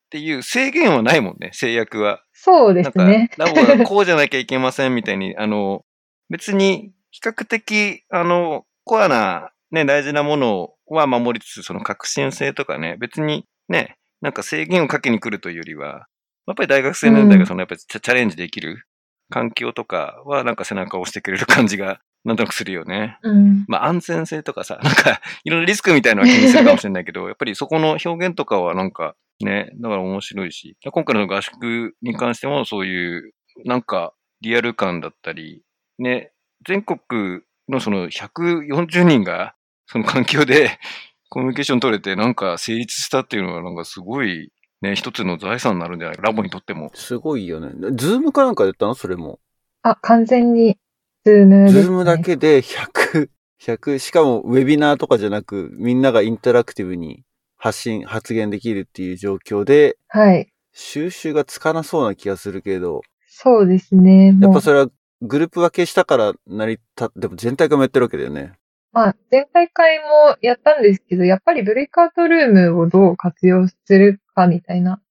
[0.10, 2.24] ていう制限はないもんね、制約は。
[2.34, 5.86] そうでなんかすね。、ラボがこうじゃなきゃいけませんみたいに、あの、
[6.30, 16.08] 別に比較的、あの、コアな、ね、大事なものは守りつつ、その革新性とかね、別にね、なんか制限をかけに来るというよりは、
[16.48, 18.86] やっぱり大学生年代がそのやっぱりチャレンジできる
[19.30, 23.18] 環境とかはなんか背中を押してくれる感じがなんとなくするよね。
[23.24, 23.66] うん。
[23.68, 33.34] まあ安全性とかさ、 なんかいろんなリスクみたいなのは気にするかもしれないけど、 やっぱりそこの表現とかはなんかね、だから面白いし、今回の合宿に関してもそういう
[33.66, 35.64] なんかリアル感だったり、
[36.00, 36.32] ね、
[36.66, 39.56] 全国のその140人が
[39.86, 40.80] その環境で
[41.30, 44.52] コミュニケーション取れてなんか成立したっていうのはなんかすごい
[44.84, 46.92] ね、一つの財産になるんじゃないラボにとっても。
[46.94, 47.70] すごいよね。
[47.96, 48.96] ズームかなんかでやったの？
[48.96, 49.40] それも。
[49.82, 50.78] あ、完全に、
[51.26, 51.72] ズームね。
[51.72, 53.30] ズームだけで100、
[53.62, 57.24] 100、しかもウェビナーとかじゃなく、みんながインタラクティブに
[57.56, 60.50] 発信、発言できるっていう状況で、はい。
[60.74, 64.38] 収拾がつかなそうな気がするけど、そうですね。
[64.42, 64.88] やっぱそれは
[65.22, 68.54] グループ分けしたから成り立っでも全体がもやってるわけだよね。
[68.92, 75.02] まあ、全体会もやったんですけど、やっぱりブレイクアウトルームをどう活用するかみたいな。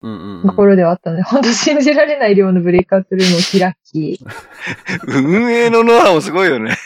[0.44, 4.20] ところではあったので、 本当信じられない量のブレイクアウトルームを開き、
[5.06, 6.76] 運営のノウハウもすごいよね。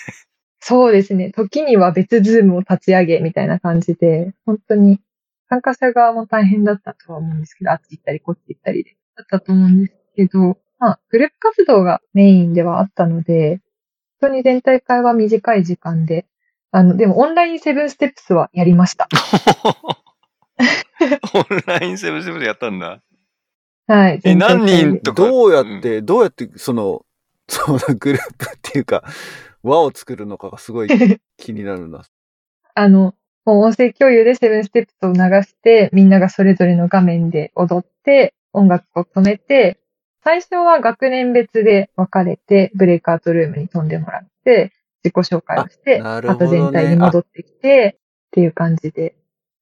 [0.61, 1.31] そうですね。
[1.31, 5.01] 時には別ズームを立ち上げみたいな感じで、本当に
[5.49, 8.96] 参加者側も大変だったとは思うんですけど、あっち行ったりこっち行ったりで。
[9.16, 13.61] だったと思うんですけど、まあ、グループ活動がメインではあったので、
[14.20, 16.27] 本当に全体会は短い時間で、
[16.70, 19.09] あの、でもオンラインセブンステップスはやりました。
[21.35, 23.03] オンラインセブンセブンでやったんだ。
[23.87, 24.21] はい。
[24.25, 25.23] え、何人とか？
[25.23, 27.05] どうやって、どうやって、その、
[27.49, 29.05] そのグループっていうか、
[29.62, 30.88] 輪を作るのかがすごい
[31.37, 32.03] 気になるな。
[32.75, 33.14] あの、
[33.45, 39.79] もう音声共有でセブンステップスを流して、みんながそれぞれの画面で踊って、音楽を止めて、
[40.25, 44.73] 最初は学年別で分かれて、ブレイクアウトルームに飛んでもらって、
[45.05, 49.14] 自己紹介をして、なるほどねまた全体に戻ってきて、っていう感じで、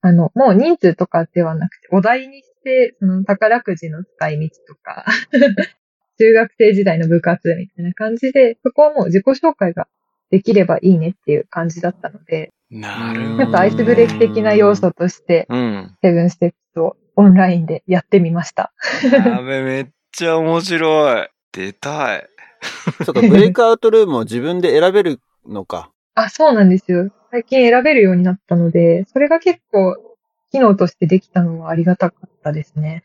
[0.04, 5.06] あの、もう人数とかではなくて、お題にして、その宝くじの使い道とか、
[6.20, 9.88] 中学生時代の部活みたいな感じで、そこはもう自己紹介が
[10.30, 13.44] できればいいねっていう感じだったので、なるほど。
[13.44, 15.96] ちょっとアイスブレイク的な要素として、うん。
[16.02, 18.74] セブンステップスをオンラインでやってみました。
[19.10, 21.28] やべ、めっちゃ面白い。
[21.50, 22.28] 出たい。
[23.04, 25.93] ちょっとブレイクアウトルームを自分で選べるのか。
[26.14, 27.10] あ、そうなんですよ。
[27.30, 29.96] 最近選べるようになったので、それが結構
[30.52, 33.02] 機能としてできたのはありがたかったですね。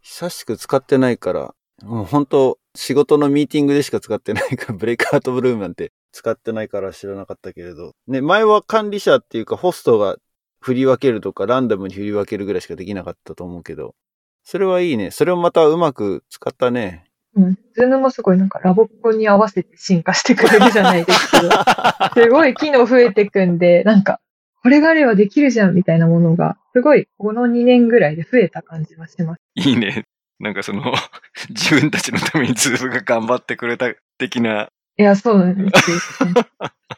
[0.00, 7.92] 久しく使ってないから、もう本当仕事のミーティングでしか使ってないから、ブレイクアウトブルームなんて使ってないから知らなかったけれど。
[8.06, 10.16] ね、前は管理者っていうかホストが
[10.60, 13.94] 振り分けるとか、ランダムに振り分けるぐらいしかできなかったと思うけど、
[14.42, 15.10] それはいいね。
[15.10, 17.04] それをまたうまく使ったね。
[17.36, 17.58] うん。
[17.74, 21.50] ズームもすごいなんかラボっ子に合わせて進化してくれるじゃないですけど、
[22.14, 24.20] すごい機能増えてくんで、なんか、
[24.62, 29.40] これがあればできるじゃんみたいなものが、すごいこの2年ぐらいで増えた感じはします。
[29.54, 30.04] いいね。
[30.40, 30.92] なんかその、
[31.50, 34.68] 自分たちのためにズームが頑張ってくれた的な。
[34.98, 35.90] いや、そうなんです
[36.22, 36.28] よ。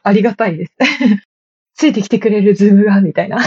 [0.03, 0.73] ありがたいです。
[1.75, 3.39] ついてきてくれるズームが、みたいな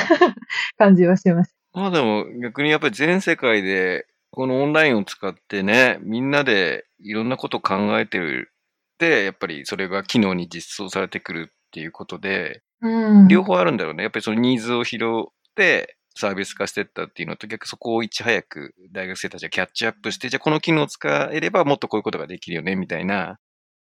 [0.78, 1.56] 感じはします。
[1.74, 8.54] まあでも逆にやっぱり全世界でこのオンラインを使ってね、みんなでいろんなことを考えてる
[8.98, 13.28] で、やっぱりそれが機能に実装されてくるっていうことで、うん。
[13.28, 14.04] 両方あるんだろうね。
[14.04, 23.38] やっぱりそのニーズを拾ってサービス化してったっていうのと逆にそこをいち早く大学生たちがキャッチアップして、じゃあこの機能を使えればもっとこういうことができるよね、みたいな。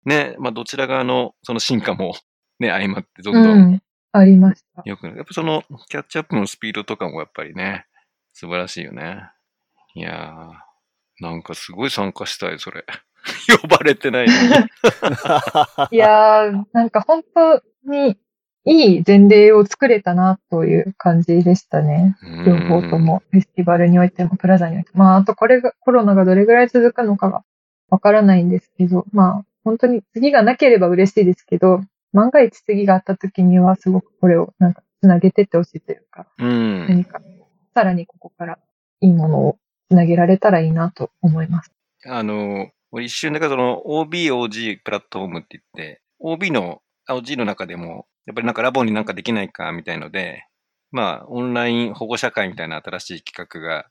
[0.05, 2.15] ね、まあどちら側のその進化も
[2.61, 3.83] ね、相まってどんどんうん。
[4.13, 4.83] ありました。
[4.85, 5.07] よく。
[5.09, 7.87] やっぱそのキャッチアップのスピードとかもやっぱりね、
[8.33, 9.31] 素晴らしいよね。
[9.97, 12.85] いやー、なんかすごい参加したい、それ。
[13.61, 14.39] 呼ばれてないのに。
[15.91, 18.19] いやー、なんか本当に
[18.67, 22.15] いい前例を作れたなという感じでしたね。
[22.45, 25.05] 両方とも、フェスティバルにおいても、プラザにおいても。
[25.05, 27.43] まあ、あとこれが、コロナがどれぐらい続くのかが
[27.89, 31.81] わからないんですけど、まあ、本当に次がなければ嬉しいですけど、
[32.13, 36.47] 万が一次があった時にはすごくこれをなんかつなげてってほしいというか、うん。
[36.47, 36.51] う
[36.85, 36.89] ん。
[36.89, 37.21] 何か
[37.75, 38.59] さらにここから
[39.01, 41.73] いいものをつなげられたらいいなと思います。
[42.07, 50.47] あの、俺一瞬だからその OBOG プラットフォームって言って、OB の、OG の中でも、やっぱりなんかラボになんかできないかみたいので、
[50.91, 53.87] まあ、オンライン保護社会みたいな新しい企画が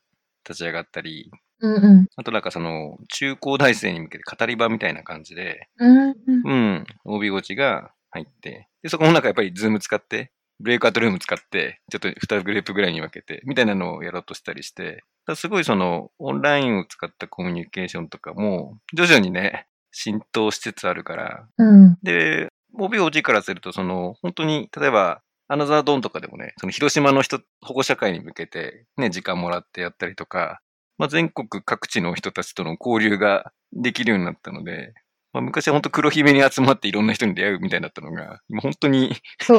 [0.48, 1.30] 立ち上がったり、
[1.60, 2.06] うんうん。
[2.16, 6.42] あとなんかその、中高大生に向けて語り場みたいな感じで、うんうん。
[6.44, 21.98] うん、 OBOG たちが入って、で、そこもなんかやっぱりズーム使って、ブレイクアウトルーム使って、ちょっと2グループぐらいに分けて、みたいなのをやろうとしたりして、すごいその、オンラインを使ったコミュニケーションとかも、徐々にね、浸透しつつあるから、うん。
[22.02, 30.60] で、OBOG からすると、その、本当に、例えば、アナザードーンとかでもね、その広島の人、保護者会に向けて、ね、時間もらってやったりとか、
[30.98, 34.94] まあ、全国各地の人たちとの交流ができるようになったので、
[35.32, 39.16] まあ、昔は本当黒姫に集まっていろんな人に出会うみたいになったのが、今本当にね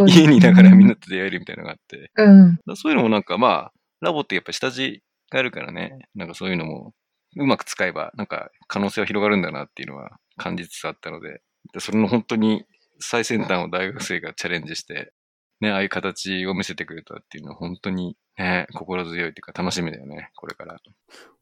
[0.07, 2.75] 家にいながらみんなと出会えるみたいなのがあって、うん。
[2.75, 6.93] そういうのもなんかまあ、ラボってやっぱ下地があるからね、なんかそういうのも
[7.35, 11.41] うまく使えば、なんか可能性は広がるんだなっていうのは感じつつあったので、
[11.73, 12.65] でそれの本当に
[12.99, 15.11] 最先端を大学生がチャレンジして、
[15.59, 20.77] ね、ああいう形を見せてくれたっていうのは本当にね、心強いっていうか楽しみだよね、これから。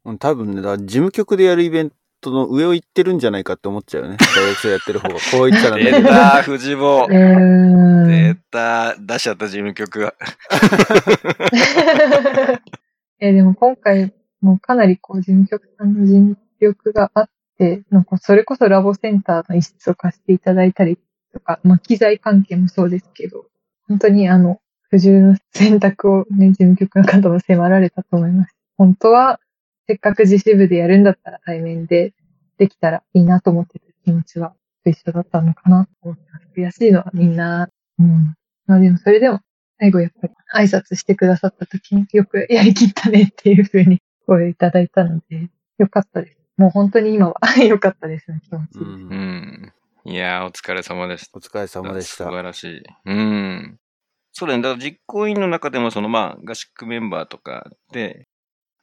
[0.06, 4.18] うん多分ね、だから事務局でやるイベントの上を行ってるんじゃないかって思っちゃうよね。
[4.36, 5.16] 大学生やってる方が。
[5.32, 6.04] こう言ったら出ね。
[6.04, 10.14] た、藤坊 えー出た、出しちゃった事務局が。
[13.20, 20.98] えーでも今回もかなりこう事務局さんの尽力があって、なんかそれこそラボセンターの一室を貸していただいたり
[21.34, 23.46] とか、まあ機材関係もそうですけど、
[23.88, 28.56] 本当にあの、不自由の選択をね、事務局の方も迫られたと思います。
[28.78, 29.40] 本当は、
[29.88, 32.14] せっかく自主部でやるんだったら対面で
[32.58, 36.24] できたらいいなと思ってた気持ちは一緒だったのかなと思って。
[36.56, 38.36] 悔しいのはみんな、うん。
[38.66, 39.42] まあでもそれでも
[39.80, 46.38] 最後やっぱり挨拶してくださった時によくやりきったねっていう風に声いただいたので、よかったです。
[46.58, 48.80] もう本当に今は 良かったですね、気持ち。
[48.80, 48.84] う。
[48.84, 49.74] うんん。
[50.06, 51.38] いやー、お疲れ様でした。
[51.38, 52.32] お疲れ様でした素。
[52.32, 52.84] 晴らしい。
[53.06, 53.80] うん。
[54.32, 54.62] そうだね。
[54.62, 58.28] だから実行委員の中でも、そのまあ、合宿メンバーとかで、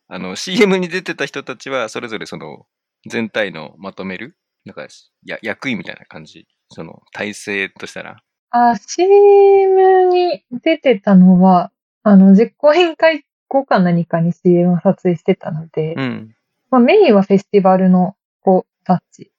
[0.09, 2.66] あの、CM に出てた人たちは、それぞれその、
[3.09, 4.87] 全体のまとめる、なんか、
[5.25, 6.46] や役員みたいな感じ。
[6.70, 8.22] その、体制としたら。
[8.53, 16.37] あ、CM に出てたのは、あの、実行委員会後か何かに CM を撮影してたので、うん。
[16.71, 19.33] まあメインはフェスティバルの子たち。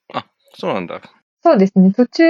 [0.55, 1.01] そうなんだ。
[1.43, 2.23] そうですね、途中、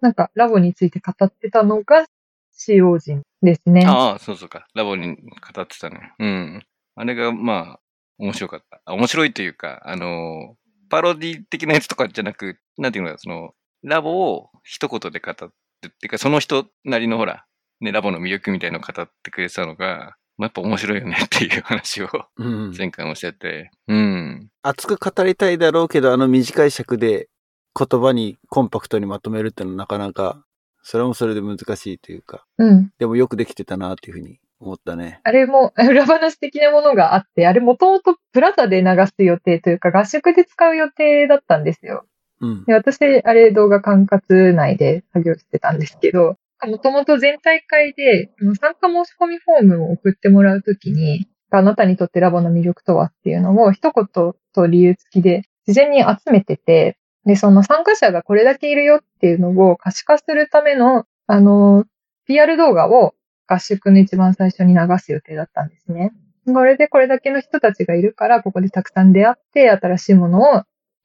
[0.00, 2.06] なんかラボについて語ってたのが、
[2.52, 3.86] 使用人ですね。
[3.86, 4.66] ああ、そうそうか。
[4.74, 6.12] ラボに語ってたね。
[6.18, 6.66] うん。
[6.96, 7.80] あれが、まあ、
[8.18, 8.80] 面白かった。
[8.84, 10.56] あ面白いというか、あの、
[10.90, 13.52] パロディ的なやつとかじゃなく、なんていうのか、その、
[13.84, 15.46] ラボを一言で語って、
[15.86, 17.44] っていうか、その人なりのほら、
[17.80, 22.74] ね、ラボの魅力みたいのを語ってくれてたのが、まあ、やっぱ面白いよねっていう話をうん。
[22.76, 24.48] 前回もしてて、うん。
[24.62, 27.28] 熱く語りたいだろうけど、あの短い尺で
[27.76, 30.44] 言葉にコンパクトにまとめるってのはなかなか、
[30.82, 32.92] それもそれで難しいというか、うん。
[32.98, 35.20] でもよくできてたなっていうふうに思ったね。
[35.24, 42.04] あれも 裏話的なものがあって、あれもともとプラザで流す予定というか合宿で使う予定だったんですよ。
[42.40, 42.64] うん。
[42.64, 54.06] で私、あれ動画管轄内で作業してたんですけど、もともと全大会で参加申し込みフォームを送ってもらうときに、あなたにとってラボの魅力とはっていうのを一言
[54.52, 61.84] と理由付きで事前に集めてて、で、その参加者がこれだけいるよっていうのを可視化するための、あの、
[62.26, 63.14] PR 動画を
[63.46, 66.12] 合宿の一番最初に流す予定だったんですね。
[66.46, 70.62] これでこれだけの人たちがいるから、ここでたくさん出会って新しいものを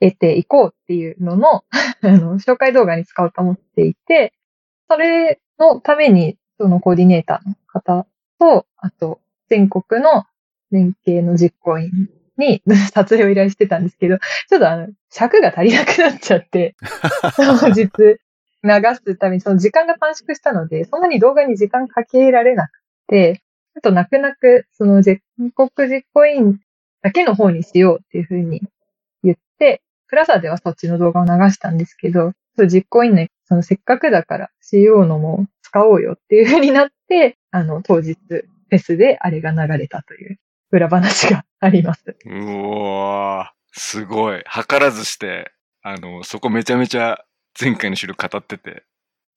[0.10, 4.34] 得ていこうっていうのの、 あの、紹介動画に使おうと思っていて、
[4.90, 8.06] それのために、そのコーディネーターの方
[8.40, 10.26] と、あと、全国の
[10.72, 12.62] 連携の実行委員に
[12.94, 14.18] 撮影を依頼してたんですけど、
[14.50, 16.76] ちょっとあの、尺が足りなくなっちゃって、
[17.38, 17.90] 当日流
[18.96, 22.72] すために、その時間が短縮したので、そんなに動画に時間かけられなく
[23.08, 23.42] て、
[23.74, 25.22] ちょっと泣く泣く、その全
[25.56, 26.60] 国実行委員
[27.02, 28.62] だけの方にしようっていうふうに
[30.14, 32.34] プラザではそっちの動画を流したんですけど、
[32.68, 40.38] 実行委員の、そのせっかくだから CO のも使おうよっていうふうになって、あの、当日フェスであれが流れたという
[40.70, 42.16] 裏話があります。
[42.28, 44.44] うおー、すごい。
[44.44, 47.18] 図らずして、あの、そこめちゃめちゃ
[47.60, 48.84] 前回の収録語ってて、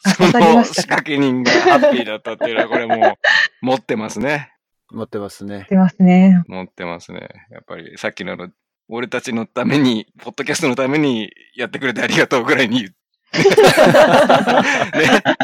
[0.01, 3.15] その仕掛け人がハッピーだったっていうのは、これもう、
[3.63, 4.53] 持ってますね。
[4.91, 5.67] 持ってますね。
[5.71, 6.45] 出ますね。
[6.49, 7.31] 持ってますね。
[7.51, 8.37] やっぱり、さっきの、
[8.89, 12.91] 俺たちのために、ポッドキャストのためにやってくれてありがとうぐらいに、
[13.37, 13.43] ね、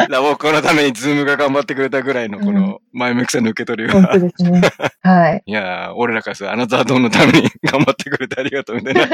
[0.09, 4.61] ラボっ子のためにズームが頑張ってくれたぐらいのこの前向きさの受け取りが、本当ですね。
[5.03, 5.43] はい。
[5.47, 9.07] いやー、俺らからするとアナザードーンのために頑張ってくれてありがとうみたいな。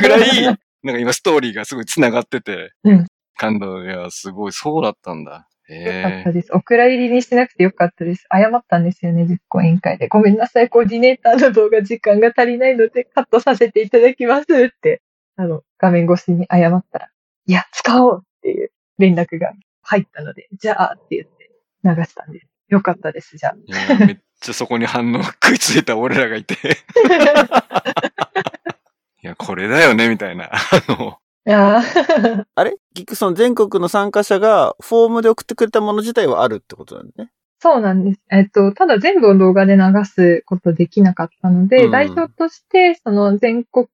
[0.00, 3.06] ぐらい、なんか今ストーリーがすごい繋がってて、うん。
[3.38, 5.46] 感動、いや、すごい、そうだったんだ。
[5.68, 6.52] よかったです。
[6.52, 8.26] お蔵入りにしなくてよかったです。
[8.32, 10.08] 謝ったんですよね、実行委員会で。
[10.08, 15.02] ごめんなさい、コーディネーターの動画時間が足りないのでカットさせていただきますって、
[15.36, 17.08] あの、画面越しに謝ったら、
[17.46, 19.52] いや、使おうっていう連絡が
[19.82, 21.50] 入ったので、じゃあって言って
[21.84, 22.46] 流したんです。
[22.68, 23.54] よかったです、じゃあ。
[24.06, 26.54] めっちゃそこに反応食いついた俺らがいて。
[29.22, 30.50] いや、これだよね、みたいな。
[30.52, 32.76] あの、いやーあれ？
[32.96, 37.30] 結局その全国の参加者がフォームで送ってくれたもの自体はあるってことなんだね。
[37.60, 38.20] そうなんです。
[38.30, 43.88] えっと、ただ全部を動画で流すことできなかったので、うん代表として、その全国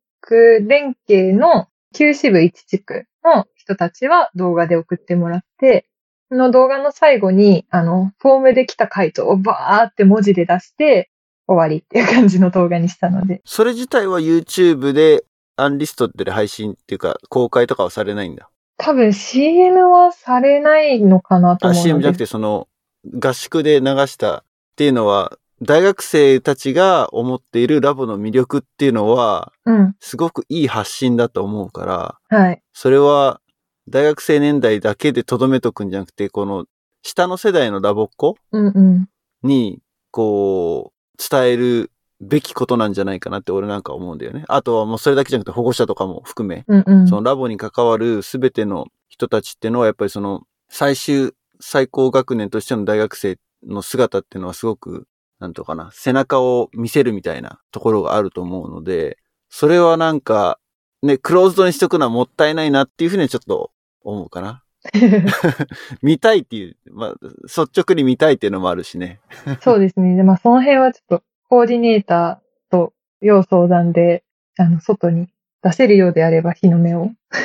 [0.67, 5.87] 連携の旧支部1地区の人たちは動画で送ってもらって、
[6.29, 11.11] その動画の最後に、あの、フォームで来た回答をバーって文字で出して、
[11.49, 13.43] 終わりっていう感じの動画にしたので。
[13.45, 15.25] それ自体は YouTube で
[15.57, 18.49] アンリストってで配信っていうか公開とかはされないんだ。
[18.85, 22.15] 多分 CM はされないのかなとあ、思う CM じゃな。
[22.17, 22.69] くてその
[23.15, 24.45] 合宿で流したっ
[24.77, 29.95] ていうのは大学生たちが思っているラボの魅力っていうのはうん。
[30.01, 32.61] すごくいい発信だと思うから、はい。
[32.73, 33.41] それは
[33.89, 36.67] 大学生年代だけで留めとくんじゃなくて、この
[37.03, 39.09] 下の世代のラボっ子うんうん。
[39.45, 39.79] に、
[40.11, 41.92] こう、伝える
[42.23, 44.45] べきことなんじゃないかなって俺なんか思うんだよね。
[44.49, 47.09] あとはもうそれだけじゃなくて保護者とかも含め、うんうん。
[47.09, 51.33] そのラボに関わるすべての人たちっていうのはやっぱりその最終
[51.63, 55.07] 最高学年としての大学生の姿っていうのはすごく、
[55.39, 60.59] なんとかな、背中を見せるみたいなところがあると思うので、それはなんか、
[61.03, 63.71] ね、クローズドにしとくのはもったいないなっていうふうにはちょっと
[64.03, 64.65] 思うかな。
[66.03, 67.15] 見たいっていう、まあ、
[67.45, 69.21] 率直に見たいっていうのもあるしね。
[69.61, 70.17] そうですね。
[70.17, 74.25] でまあ、その辺はちょっと、コーディネーターと要相談で、
[74.57, 75.29] あの、外に
[75.63, 77.11] 出せるようであれば日の目を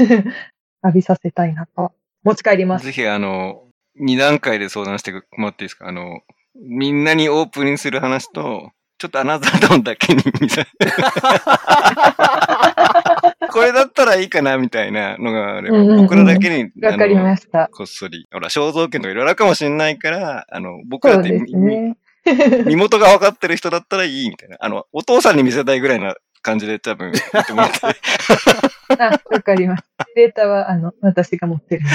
[0.81, 1.91] 浴びさせたいなと、
[2.23, 2.85] 持ち帰ります。
[2.85, 3.63] ぜひあの、
[3.97, 5.89] 二段階で相談してもらっていいですか？
[5.89, 6.21] あの、
[6.55, 10.23] みんなにオープンにする話と、ちょっとアナザードーンだけに
[13.51, 17.67] これだったらいいかなみたいなのがあれば、うんうんうん僕らだけに、わかりました。
[17.73, 18.25] こっそり。
[18.31, 21.97] ほら、肖像権とかいろいろあるかもしれないから、あの、僕らですね。
[22.65, 24.57] 身元が分かってる人だったらいいみたいな。
[24.59, 27.79] あの、お父さんに見せたいぐらいな感じで多分言ってもらって。
[28.99, 29.83] あ、わかります。
[30.15, 31.91] データは、あの、私が持ってるんで。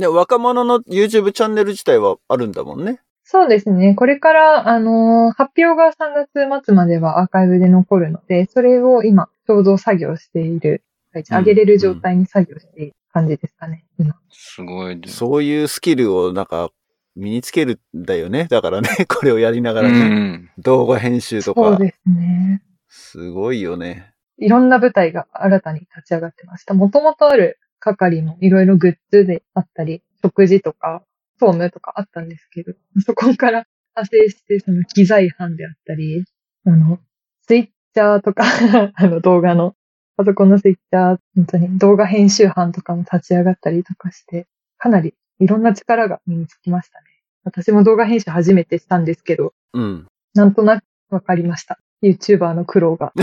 [0.00, 3.00] で、 若者の YouTube チャンネル自体はあるんだもんね。
[3.24, 3.94] そうですね。
[3.94, 14.14] これから、あのー発表が3月末まではアーカイブで残るので、それを今、ちょうど作業している、上げれる状態に作業している感じですかね、今。
[14.30, 15.00] すごい。
[15.06, 16.70] そういうスキルをなんか
[17.16, 18.44] 身につけるんだよね。
[18.44, 20.50] だからね、 これをやりながうらね、ん。
[20.58, 21.62] 動画編集とか。
[21.62, 22.62] そうですね。
[22.88, 24.12] すごいよね。
[24.38, 26.74] いろんな舞台が新たに立ち上がってました。
[26.74, 31.02] もともとある係もいろいろグッズであったり、食事とか、
[31.38, 32.72] 総務とかあったんですけど、
[33.04, 36.24] そこから派生して、その機材班であったり、
[36.66, 37.00] あの、
[37.46, 38.44] ツイッチャーとか、
[38.94, 39.74] あの動画の、
[40.16, 44.46] パソコンのツイッチャー、本当に動画編集班とかも立ち上がったりとかして、
[44.78, 47.06] かなりいろんな力が身につきましたね。
[47.44, 50.06] 私も動画編集初めてしたんですけど、うん。
[50.34, 51.78] なんとなくわかりました。
[52.02, 53.12] YouTuber の苦労が。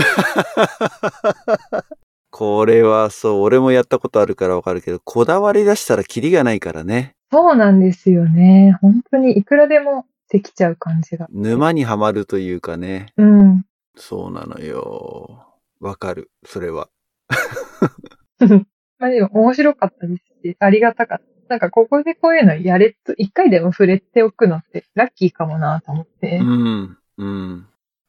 [2.30, 7.14] これはそう、俺もやったことあるからわかるけど、こだわり出したらキリがないからね。
[7.30, 8.76] そうなんですよね。
[8.80, 11.28] 本当にいくらでもできちゃう感じが。
[11.30, 13.12] 沼にはまるというかね。
[13.16, 13.64] うん。
[13.96, 15.44] そうなのよ。
[15.80, 16.30] わかる。
[16.44, 16.88] それは。
[18.98, 21.33] まあでも面白かったですし、ありがたかった。
[21.48, 26.38] なんかここでこういうのやれと、一回でも触れておくのってラッキーかもなと思って。
[26.38, 26.98] うん。
[27.18, 27.66] うん。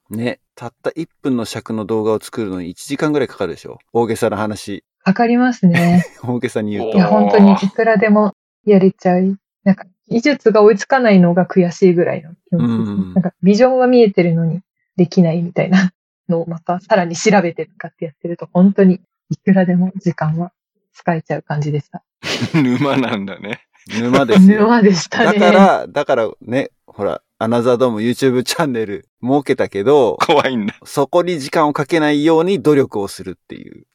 [0.09, 0.39] ね。
[0.55, 3.77] たった1分の尺の動画を作るのに1時間ぐらいかかるでしょ？
[3.91, 4.83] 大げさな話。
[5.03, 6.05] わかりますね。
[6.23, 7.07] 大げさに言うおといや、。
[7.07, 8.33] 本当にいくらでも
[8.65, 9.38] やれちゃう。
[9.63, 12.67] なんか技術が追いつかないのが悔しいぐらいの気持ちう
[13.11, 14.61] んなんかビジョンは見えてるのに
[14.95, 15.91] できないみたいな
[16.29, 20.51] のをまたさらに調べてとかってやってると本当にいくらでも時間は
[20.95, 22.03] 使えちゃう感じでした。
[22.59, 23.61] 沼なんだね。
[23.99, 24.61] 沼ですよ。
[24.61, 25.39] 沼でしただね。
[25.39, 30.73] から、だからね、ほら、アナザードーム YouTube チャンネル設けたけど、怖いんだ。
[30.85, 33.85] そこに時間をかけないように努力をするっていう。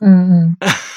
[0.00, 0.56] うん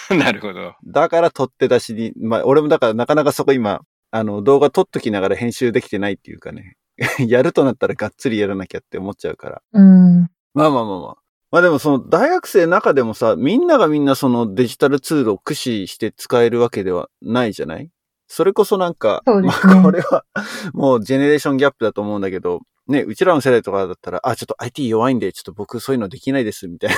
[0.09, 0.17] うん。
[0.17, 0.75] なるほど。
[0.85, 3.81] だから取って出しに、まあ俺もだからなかなかそこ今、
[4.11, 6.77] あの動画撮っときながら編集できてないっていうかね。
[7.27, 9.61] やるとなったらがっつりやらなきゃって思っちゃうから。
[9.73, 10.29] うん。
[10.53, 11.20] まあまあまあまあ。
[11.51, 17.89] まあでもその大学生の中でもさ、みんながみんなそのデジタルツールを駆使して使えるわけではないじゃない？
[18.27, 19.33] それこそなんか、ね。
[19.41, 20.23] まあこれは
[20.73, 26.89] もうジェネレーションギャップだと思うんだけど、ね、うちらの世代とかだったら、あ、ちょっと IT 弱いんで、ちょっと僕そういうのできないです、みたい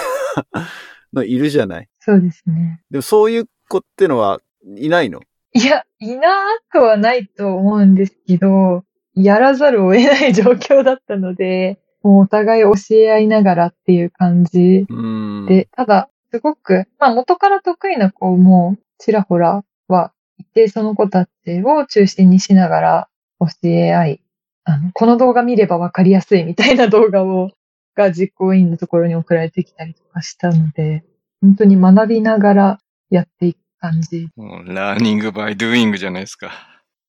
[0.53, 0.67] な
[1.13, 1.89] のいるじゃない？
[1.99, 2.81] そうですね。
[2.91, 4.39] でもそういう子ってのは
[4.77, 5.21] いないの？
[5.53, 6.29] いや、いな
[6.69, 8.83] くはないと思うんですけど、
[9.15, 14.85] やらざるを得ない状況だったので、もうお互い教え合いながらっていう感じ。
[15.47, 24.21] で、ただ、すごく、まあ元から得意な子もちらほらはいて、その子たちを中心にしながら教え合い、
[24.65, 27.51] あの、この動画見ればわかりやすいみたいな動画を、
[27.95, 31.03] が実行委員のところに送られてきたりとかしたので、
[31.41, 32.79] 本当に学びながら
[33.09, 34.29] やっていく感じ。
[34.35, 36.51] もうラーニングバイドゥイングじゃないですか。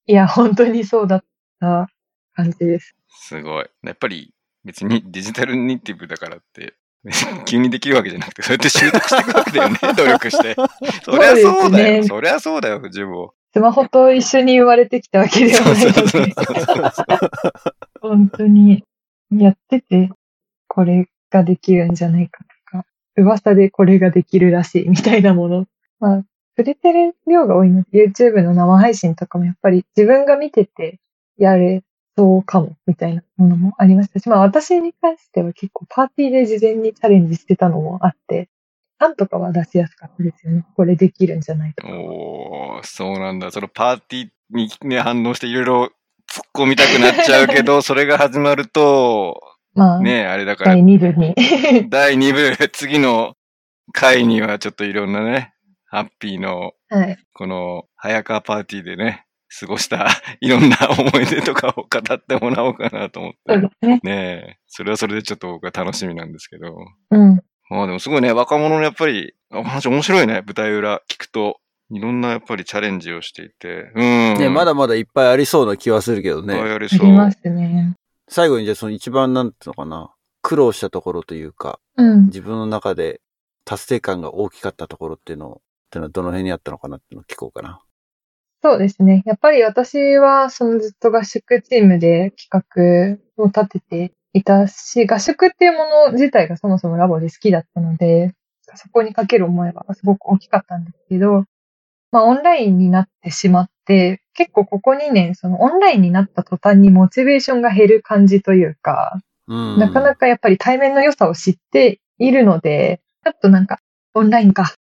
[0.06, 1.24] いや、本当にそうだっ
[1.60, 1.88] た
[2.34, 2.94] 感じです。
[3.08, 3.66] すごい。
[3.82, 4.33] やっぱり
[4.64, 6.74] 別にデジタルネイティブだからって、
[7.44, 10.54] 急にできるわけじゃなくて、そうやって習得していくわけだよね、 努力して。
[11.02, 12.00] そりゃそうだよ。
[12.00, 13.34] ねそりゃそうだよ、藤坊。
[13.52, 16.34] スマホと一緒に生まれてきたわけではない
[18.00, 18.82] 本当に
[19.30, 20.10] やってて、
[20.66, 22.42] これができるんじゃないか
[22.72, 22.84] とか、
[23.16, 25.66] 噂でこれができるらしいみたいなもの。
[26.00, 26.24] まあ、
[26.56, 30.98] 触れてる量が多いので、YouTube の生配信とかもやっぱり自分が見てて
[31.36, 31.82] やれ
[32.16, 38.48] そうかもみたいなものもありましたし、まあ私に関しては結構パーティーで事前にチャレンジしてたのもあって、
[38.98, 40.64] なんとかは出しやすかったですよね。
[40.76, 41.92] これできるんじゃないとか。
[41.92, 43.50] おー、そうなんだ。
[43.50, 45.84] そのパーティーにね、反応していろいろ
[46.30, 49.40] 突っ込みたくなっちゃうけど、 それが始まると、
[49.74, 51.34] まあ、ね、あれだから第、2部に。
[51.90, 53.36] 第2部、次の
[53.92, 55.52] 回にはちょっといろんなね、
[55.86, 57.18] ハッピーの、はい。
[57.34, 59.23] この、早川パーティーでね、
[59.60, 60.08] 過ごした
[60.40, 63.38] いろんな思い出とかを語ってもらおうかなと思って。
[63.46, 64.00] そうですね。
[64.02, 66.74] ねえ、それはそれでちょっと僕は楽しみなんですけど。
[67.10, 67.40] うん。
[67.70, 71.60] まあでもすごいね、若者のやっぱり、お話面白いね、舞台裏聞くと。
[71.90, 73.92] いろんなやっぱりチャレンジをしていて。
[73.94, 74.02] うん。
[74.38, 76.70] ね、まだまだいっぱいありそうな気はするけどいっぱいね。
[76.70, 77.06] ありそう。
[77.06, 77.94] ありますね。
[78.28, 80.10] 最後にじゃあその一番なんていうのかな、
[80.42, 82.26] 苦労したところというか、うん。
[82.26, 83.20] 自分の中で
[83.64, 85.56] 達成感が大きかったところっていうのを、っ
[85.90, 87.80] ていうのはどの辺にあったのかなっていうのを聞こうかな。
[88.64, 89.22] そうですね。
[89.26, 98.32] やっぱり私は、そのずっと合宿チームで企画を立てていたし、合宿っていうもの自体がそもそもラボで好きだったので、
[98.74, 101.44] そこにかける思いはすごく大きかったんですけど、
[102.12, 113.80] まあオンラインになってしまって、結構ここ2年、そのオンラインになった途端にモチベーションが減る感じというか、うんなかなかやっぱり対面の良さを知っているので、ちょっとなんか、
[114.14, 114.74] オンラインか。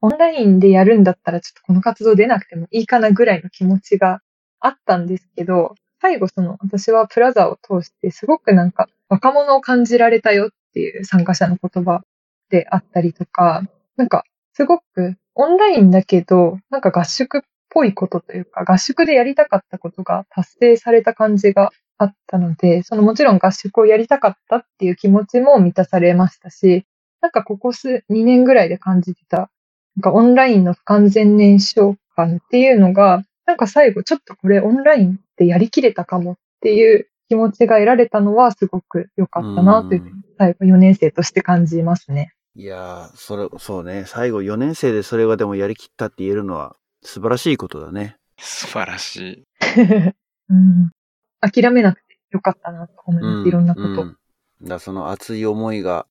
[0.00, 4.20] オンラインでやるんだったらちょっとこの活動出なくてもいいかなぐらいの気持ちが
[4.60, 12.02] あったんですけど、最後その私はプラザを通してすごくなんか若者を感じられたよっていう参加者の言葉
[12.50, 13.62] であったりとか、
[13.96, 14.24] なんか
[14.54, 17.40] すごくオンラインだけど、なんか合宿っ
[17.70, 26.86] ぽいことというか、合宿でやりたかったことが達成された感じがあったので、そのもちろん合宿をやりたかったっていう気持ちも満たされましたし、
[27.20, 29.50] なんかここ数2年ぐらいで感じてた、
[29.98, 42.32] なんかオンラインの不完全燃焼感っていうのが、なんか最後ちょっとこれオンラインでやりきれたかもっていう気持ちが得られたのはすごく良かったなというふうに最後4年生として感じますね。
[42.54, 44.04] いやー、それ、そうね。
[44.06, 48.16] 最後4年生でそれがでもやりきったって言えるのは素晴らしいことだね。
[48.38, 49.44] 素晴らしい。
[50.50, 50.90] うん、
[51.40, 53.86] 諦めなくてよかったなと思います、いろんなこと。
[54.02, 54.18] うん
[54.62, 56.06] だその熱い思いが、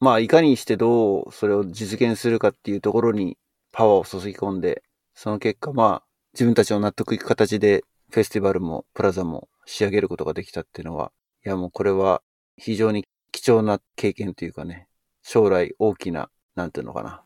[0.00, 3.36] まあいかにしてどうそれを実現するかっていうところに
[3.72, 4.82] パワーを注ぎ込んで、
[5.14, 6.02] その結果まあ
[6.34, 11.12] 自分たちの納得いく形でフェスティバルもプラザも仕上げることができたっていうのは、
[11.44, 12.22] いやもうこれは
[12.56, 14.88] 非常に貴重な経験というかね、
[15.22, 17.22] 将来大きな、なんていうのかな。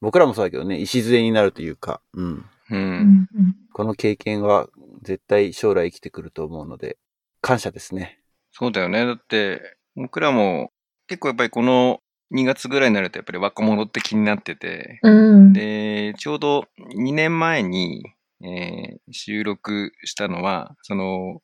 [0.00, 2.44] 僕らもそうだけどね、礎になるというか、うん。
[2.70, 2.76] う。
[2.76, 3.28] ん
[3.72, 4.68] この経験は
[5.02, 6.96] 絶対将来生きてくると思うので、
[7.40, 8.20] 感謝ですね。
[8.52, 9.04] そうだよね。
[9.04, 10.72] だって、僕らも
[11.06, 12.00] 結構やっぱりこの
[12.34, 16.66] 2月ぐらいになるとやっぱり若者って気になってて、うんで、ちょうど
[16.96, 18.02] 2年前に、
[18.42, 21.40] えー収録したのは、その、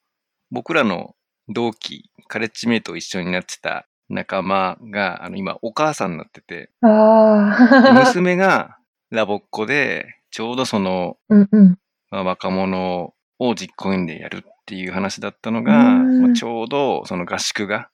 [0.50, 1.14] 僕らの
[1.48, 6.70] 同期、カレッジメイトを一緒になってた仲間が、あの、今、お母さんになってて。
[6.82, 8.78] 娘が
[9.10, 11.78] ラボっ子で、ちょうどその、うんうん。
[12.10, 17.88] まあ、若者を実行委員でやるっていう話だったのが、うんまあ、ちょうどその合宿が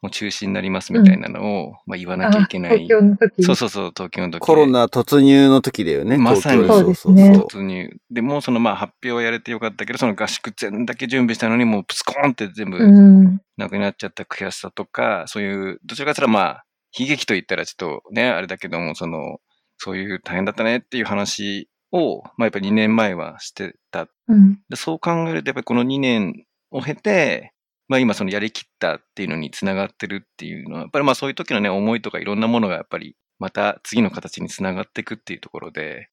[0.00, 2.84] もう中止になりますみたいなのを、まあ、言わなきゃいけない。
[2.84, 3.42] 東京の時。
[3.42, 4.46] そうそうそう、東京の時で。
[4.46, 6.16] コロナ突入の時だよね。
[6.16, 7.90] まさに東京そうですね突入。
[8.10, 13.40] でもうそのまあ発表はやれてよかったけど、その合宿全だけ準備したのにもうプスコーンって全部うん。
[13.56, 16.64] なくなっちゃった悔しさとか、そういう、どちらかというとまあ、
[16.96, 19.38] 悲劇と言ったらちょっとね、あれだけども、その、
[19.78, 24.06] そういう大変だったねっていう話を、まあやっぱり2年前はしてた。
[24.28, 24.60] うん。
[24.68, 27.52] でそう考えるとやっぱりこの2年を経て、
[27.88, 36.08] まあ今そのやりきったっていうのにつながってるっていうのは、やっぱりまあそういう時のね、思いとかいろんなものがやっぱりまた次の形につながっていくっていうところで、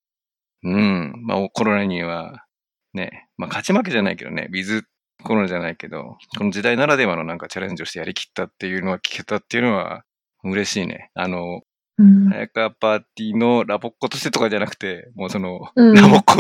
[0.64, 2.46] うん、まあコロナには
[2.94, 4.86] ね、まあ勝ち負けじゃないけどね、ウィズ
[5.24, 10.04] コロナじゃないけど、この時代ならではのなんかチャレンジをしてやりきったっていうのは聞けたっていうのは
[10.44, 11.12] 嬉しいね。
[11.14, 11.62] あの、
[11.98, 12.30] うん。
[12.30, 16.36] 早川パーティーのラボっ子としてとかじゃなくて、もうその、うんラボっ子、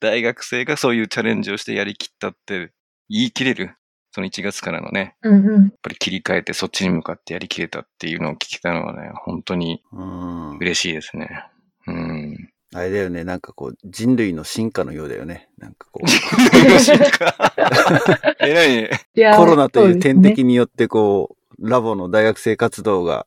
[0.00, 2.72] 大学生がそういうチャレンジをしてやりきったって
[3.08, 3.76] 言い切れる。
[4.16, 5.62] その1月からのね、うんうん。
[5.64, 10.56] やっぱり切り替えてそっちに向かってやりきれたっていうのを聞けたのはね、本当にうん。
[10.56, 11.44] 嬉しいですね。
[11.86, 12.34] うん。
[12.74, 15.50] あれだよね、なんかこう、人類の進化のようだよね。
[15.58, 16.06] なんかこう、
[18.40, 23.26] え、なにいやコロナという天敵によってこう、ラボの大学生活動が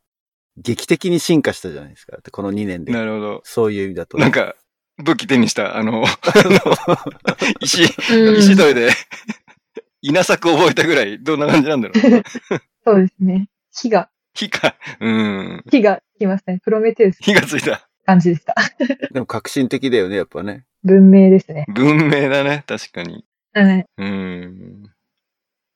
[0.57, 2.17] 劇的に進化したじゃないですか。
[2.31, 2.93] この2年で。
[2.93, 3.41] なるほど。
[3.43, 4.17] そういう意味だと。
[4.17, 4.55] なんか、
[5.03, 6.07] 武器手にした、あの、 あの
[7.61, 8.89] 石、石問いで、
[10.01, 12.23] 稲作覚えたぐらい、どんな感じなんだろう。
[12.85, 13.49] そうですね。
[13.71, 15.63] 火が、火か、うん。
[15.69, 16.59] 火が来ましたね。
[16.63, 17.89] プロメテウス火がついた。
[18.05, 18.55] 感じでした。
[19.13, 20.65] でも革新的だよね、やっぱね。
[20.83, 21.65] 文明ですね。
[21.73, 23.25] 文明だね、確かに。
[23.53, 23.85] はい。
[23.97, 24.83] うん。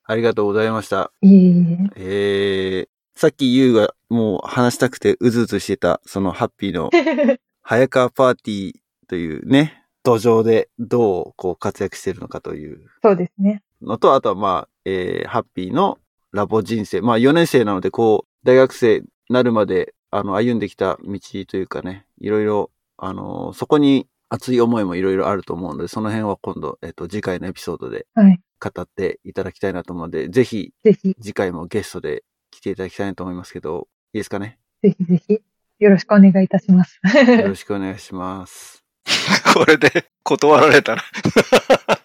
[0.04, 1.12] ありがとうございました。
[1.22, 1.90] いえいえ。
[1.96, 6.90] えー、さっきユウがもう話したくてうずうずしてた、そのハッピーの
[7.62, 8.74] 早川パーティー
[9.08, 13.62] というね、土壌でどうこう活躍してるのかというそうですね。
[13.82, 15.98] のと、あとはまあ、えー、ハッピーの
[16.32, 17.00] ラボ人生。
[17.00, 21.18] まあ4年生なので、こう、大学生になるまで、あの、歩んできた道
[21.48, 28.40] というかね、いろいろ、あのそこに熱い思いもいろいろあると思うので、その辺は今度、えっ、と、次回のエピソードではい。
[28.60, 34.58] 語っていただきたいなと思うので、ぜひ、ぜひ、次回もゲストで来ていただきたいなと思いますけど、いいですかね？
[34.82, 35.40] ぜひぜひ、
[35.78, 37.00] よろしくお願いいたします。
[37.28, 38.83] よろしくお願いします。
[39.54, 41.02] これで断られたら。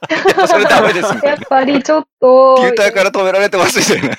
[0.10, 1.38] やっぱそれダメですみたやっ。
[1.50, 4.18] ぱりちょっと、球体から止められてますみたいな。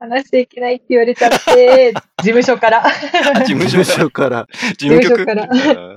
[0.00, 2.84] 話していけないって言われちゃって、事務所から。
[3.44, 4.46] 事務所から、
[4.78, 5.48] 事務局からい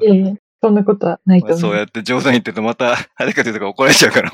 [0.01, 1.59] えいえ、そんなことはないと思う。
[1.61, 4.31] まあそうやって冗談言ってるとまた、あれかというと怒られちゃうから、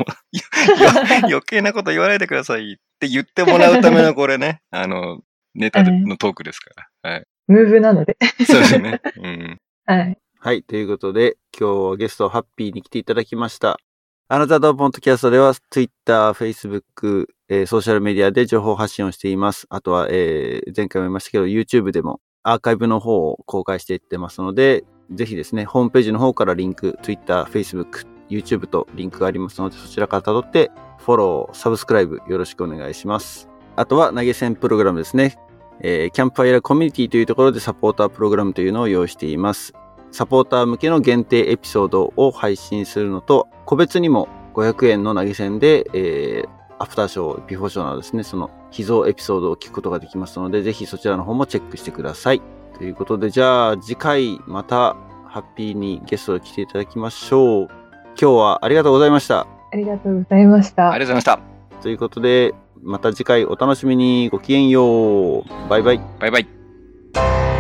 [1.28, 5.20] 余計なこと言わないでくださいって言ってもらうためのこれね、あの、
[5.54, 6.70] ネタのトークですか
[7.04, 7.12] ら。
[7.12, 7.26] はい。
[7.48, 8.18] ムーブなので。
[8.46, 9.02] そうですね。
[9.18, 9.58] うん。
[9.86, 10.18] はい。
[10.40, 10.62] はい。
[10.62, 13.80] ということで、今日はゲストハッピーに来ていただきました。
[14.28, 19.66] アナザードポントキャストでは、Twitter、Facebook、えーソーシャルメディアで情報発信をしています。
[19.70, 30.70] あとは、えー前回も言いましたけど、YouTube でもアーカイブの方を公開していってますので、ぜひですね、ホームページの方からリンク、Twitter、Facebook、YouTube とリンクがありますので、そちらから辿って、
[31.00, 33.50] フォロー、サブスクライブよろしくお願いします。
[33.76, 35.40] あとは投げ銭プログラムですね。
[35.82, 39.74] えーキャンプファイヤーコミュニティというところでサポータープログラムというのを用意しています。
[40.12, 52.42] サポーター向けの限定エピソードを配信するのと、個別にも500円の投げ銭で、えーアフターショー、ビフォーショーなどですね、その秘蔵エピソードを聞くことができますので、ぜひそちらの方もチェックしてください。
[52.78, 54.96] ということで、じゃあ次回また
[55.26, 57.68] ハッピーにゲストで来ていただきましょう。
[58.20, 59.48] 今日はありがとうございました。
[59.72, 60.92] ありがとうございました。
[60.92, 61.82] ありがとうございました。
[61.82, 62.54] ということで、
[62.84, 65.44] また次回お楽しみにごきげんよう。
[65.70, 66.02] バイバイ。
[66.20, 67.57] バイバイ。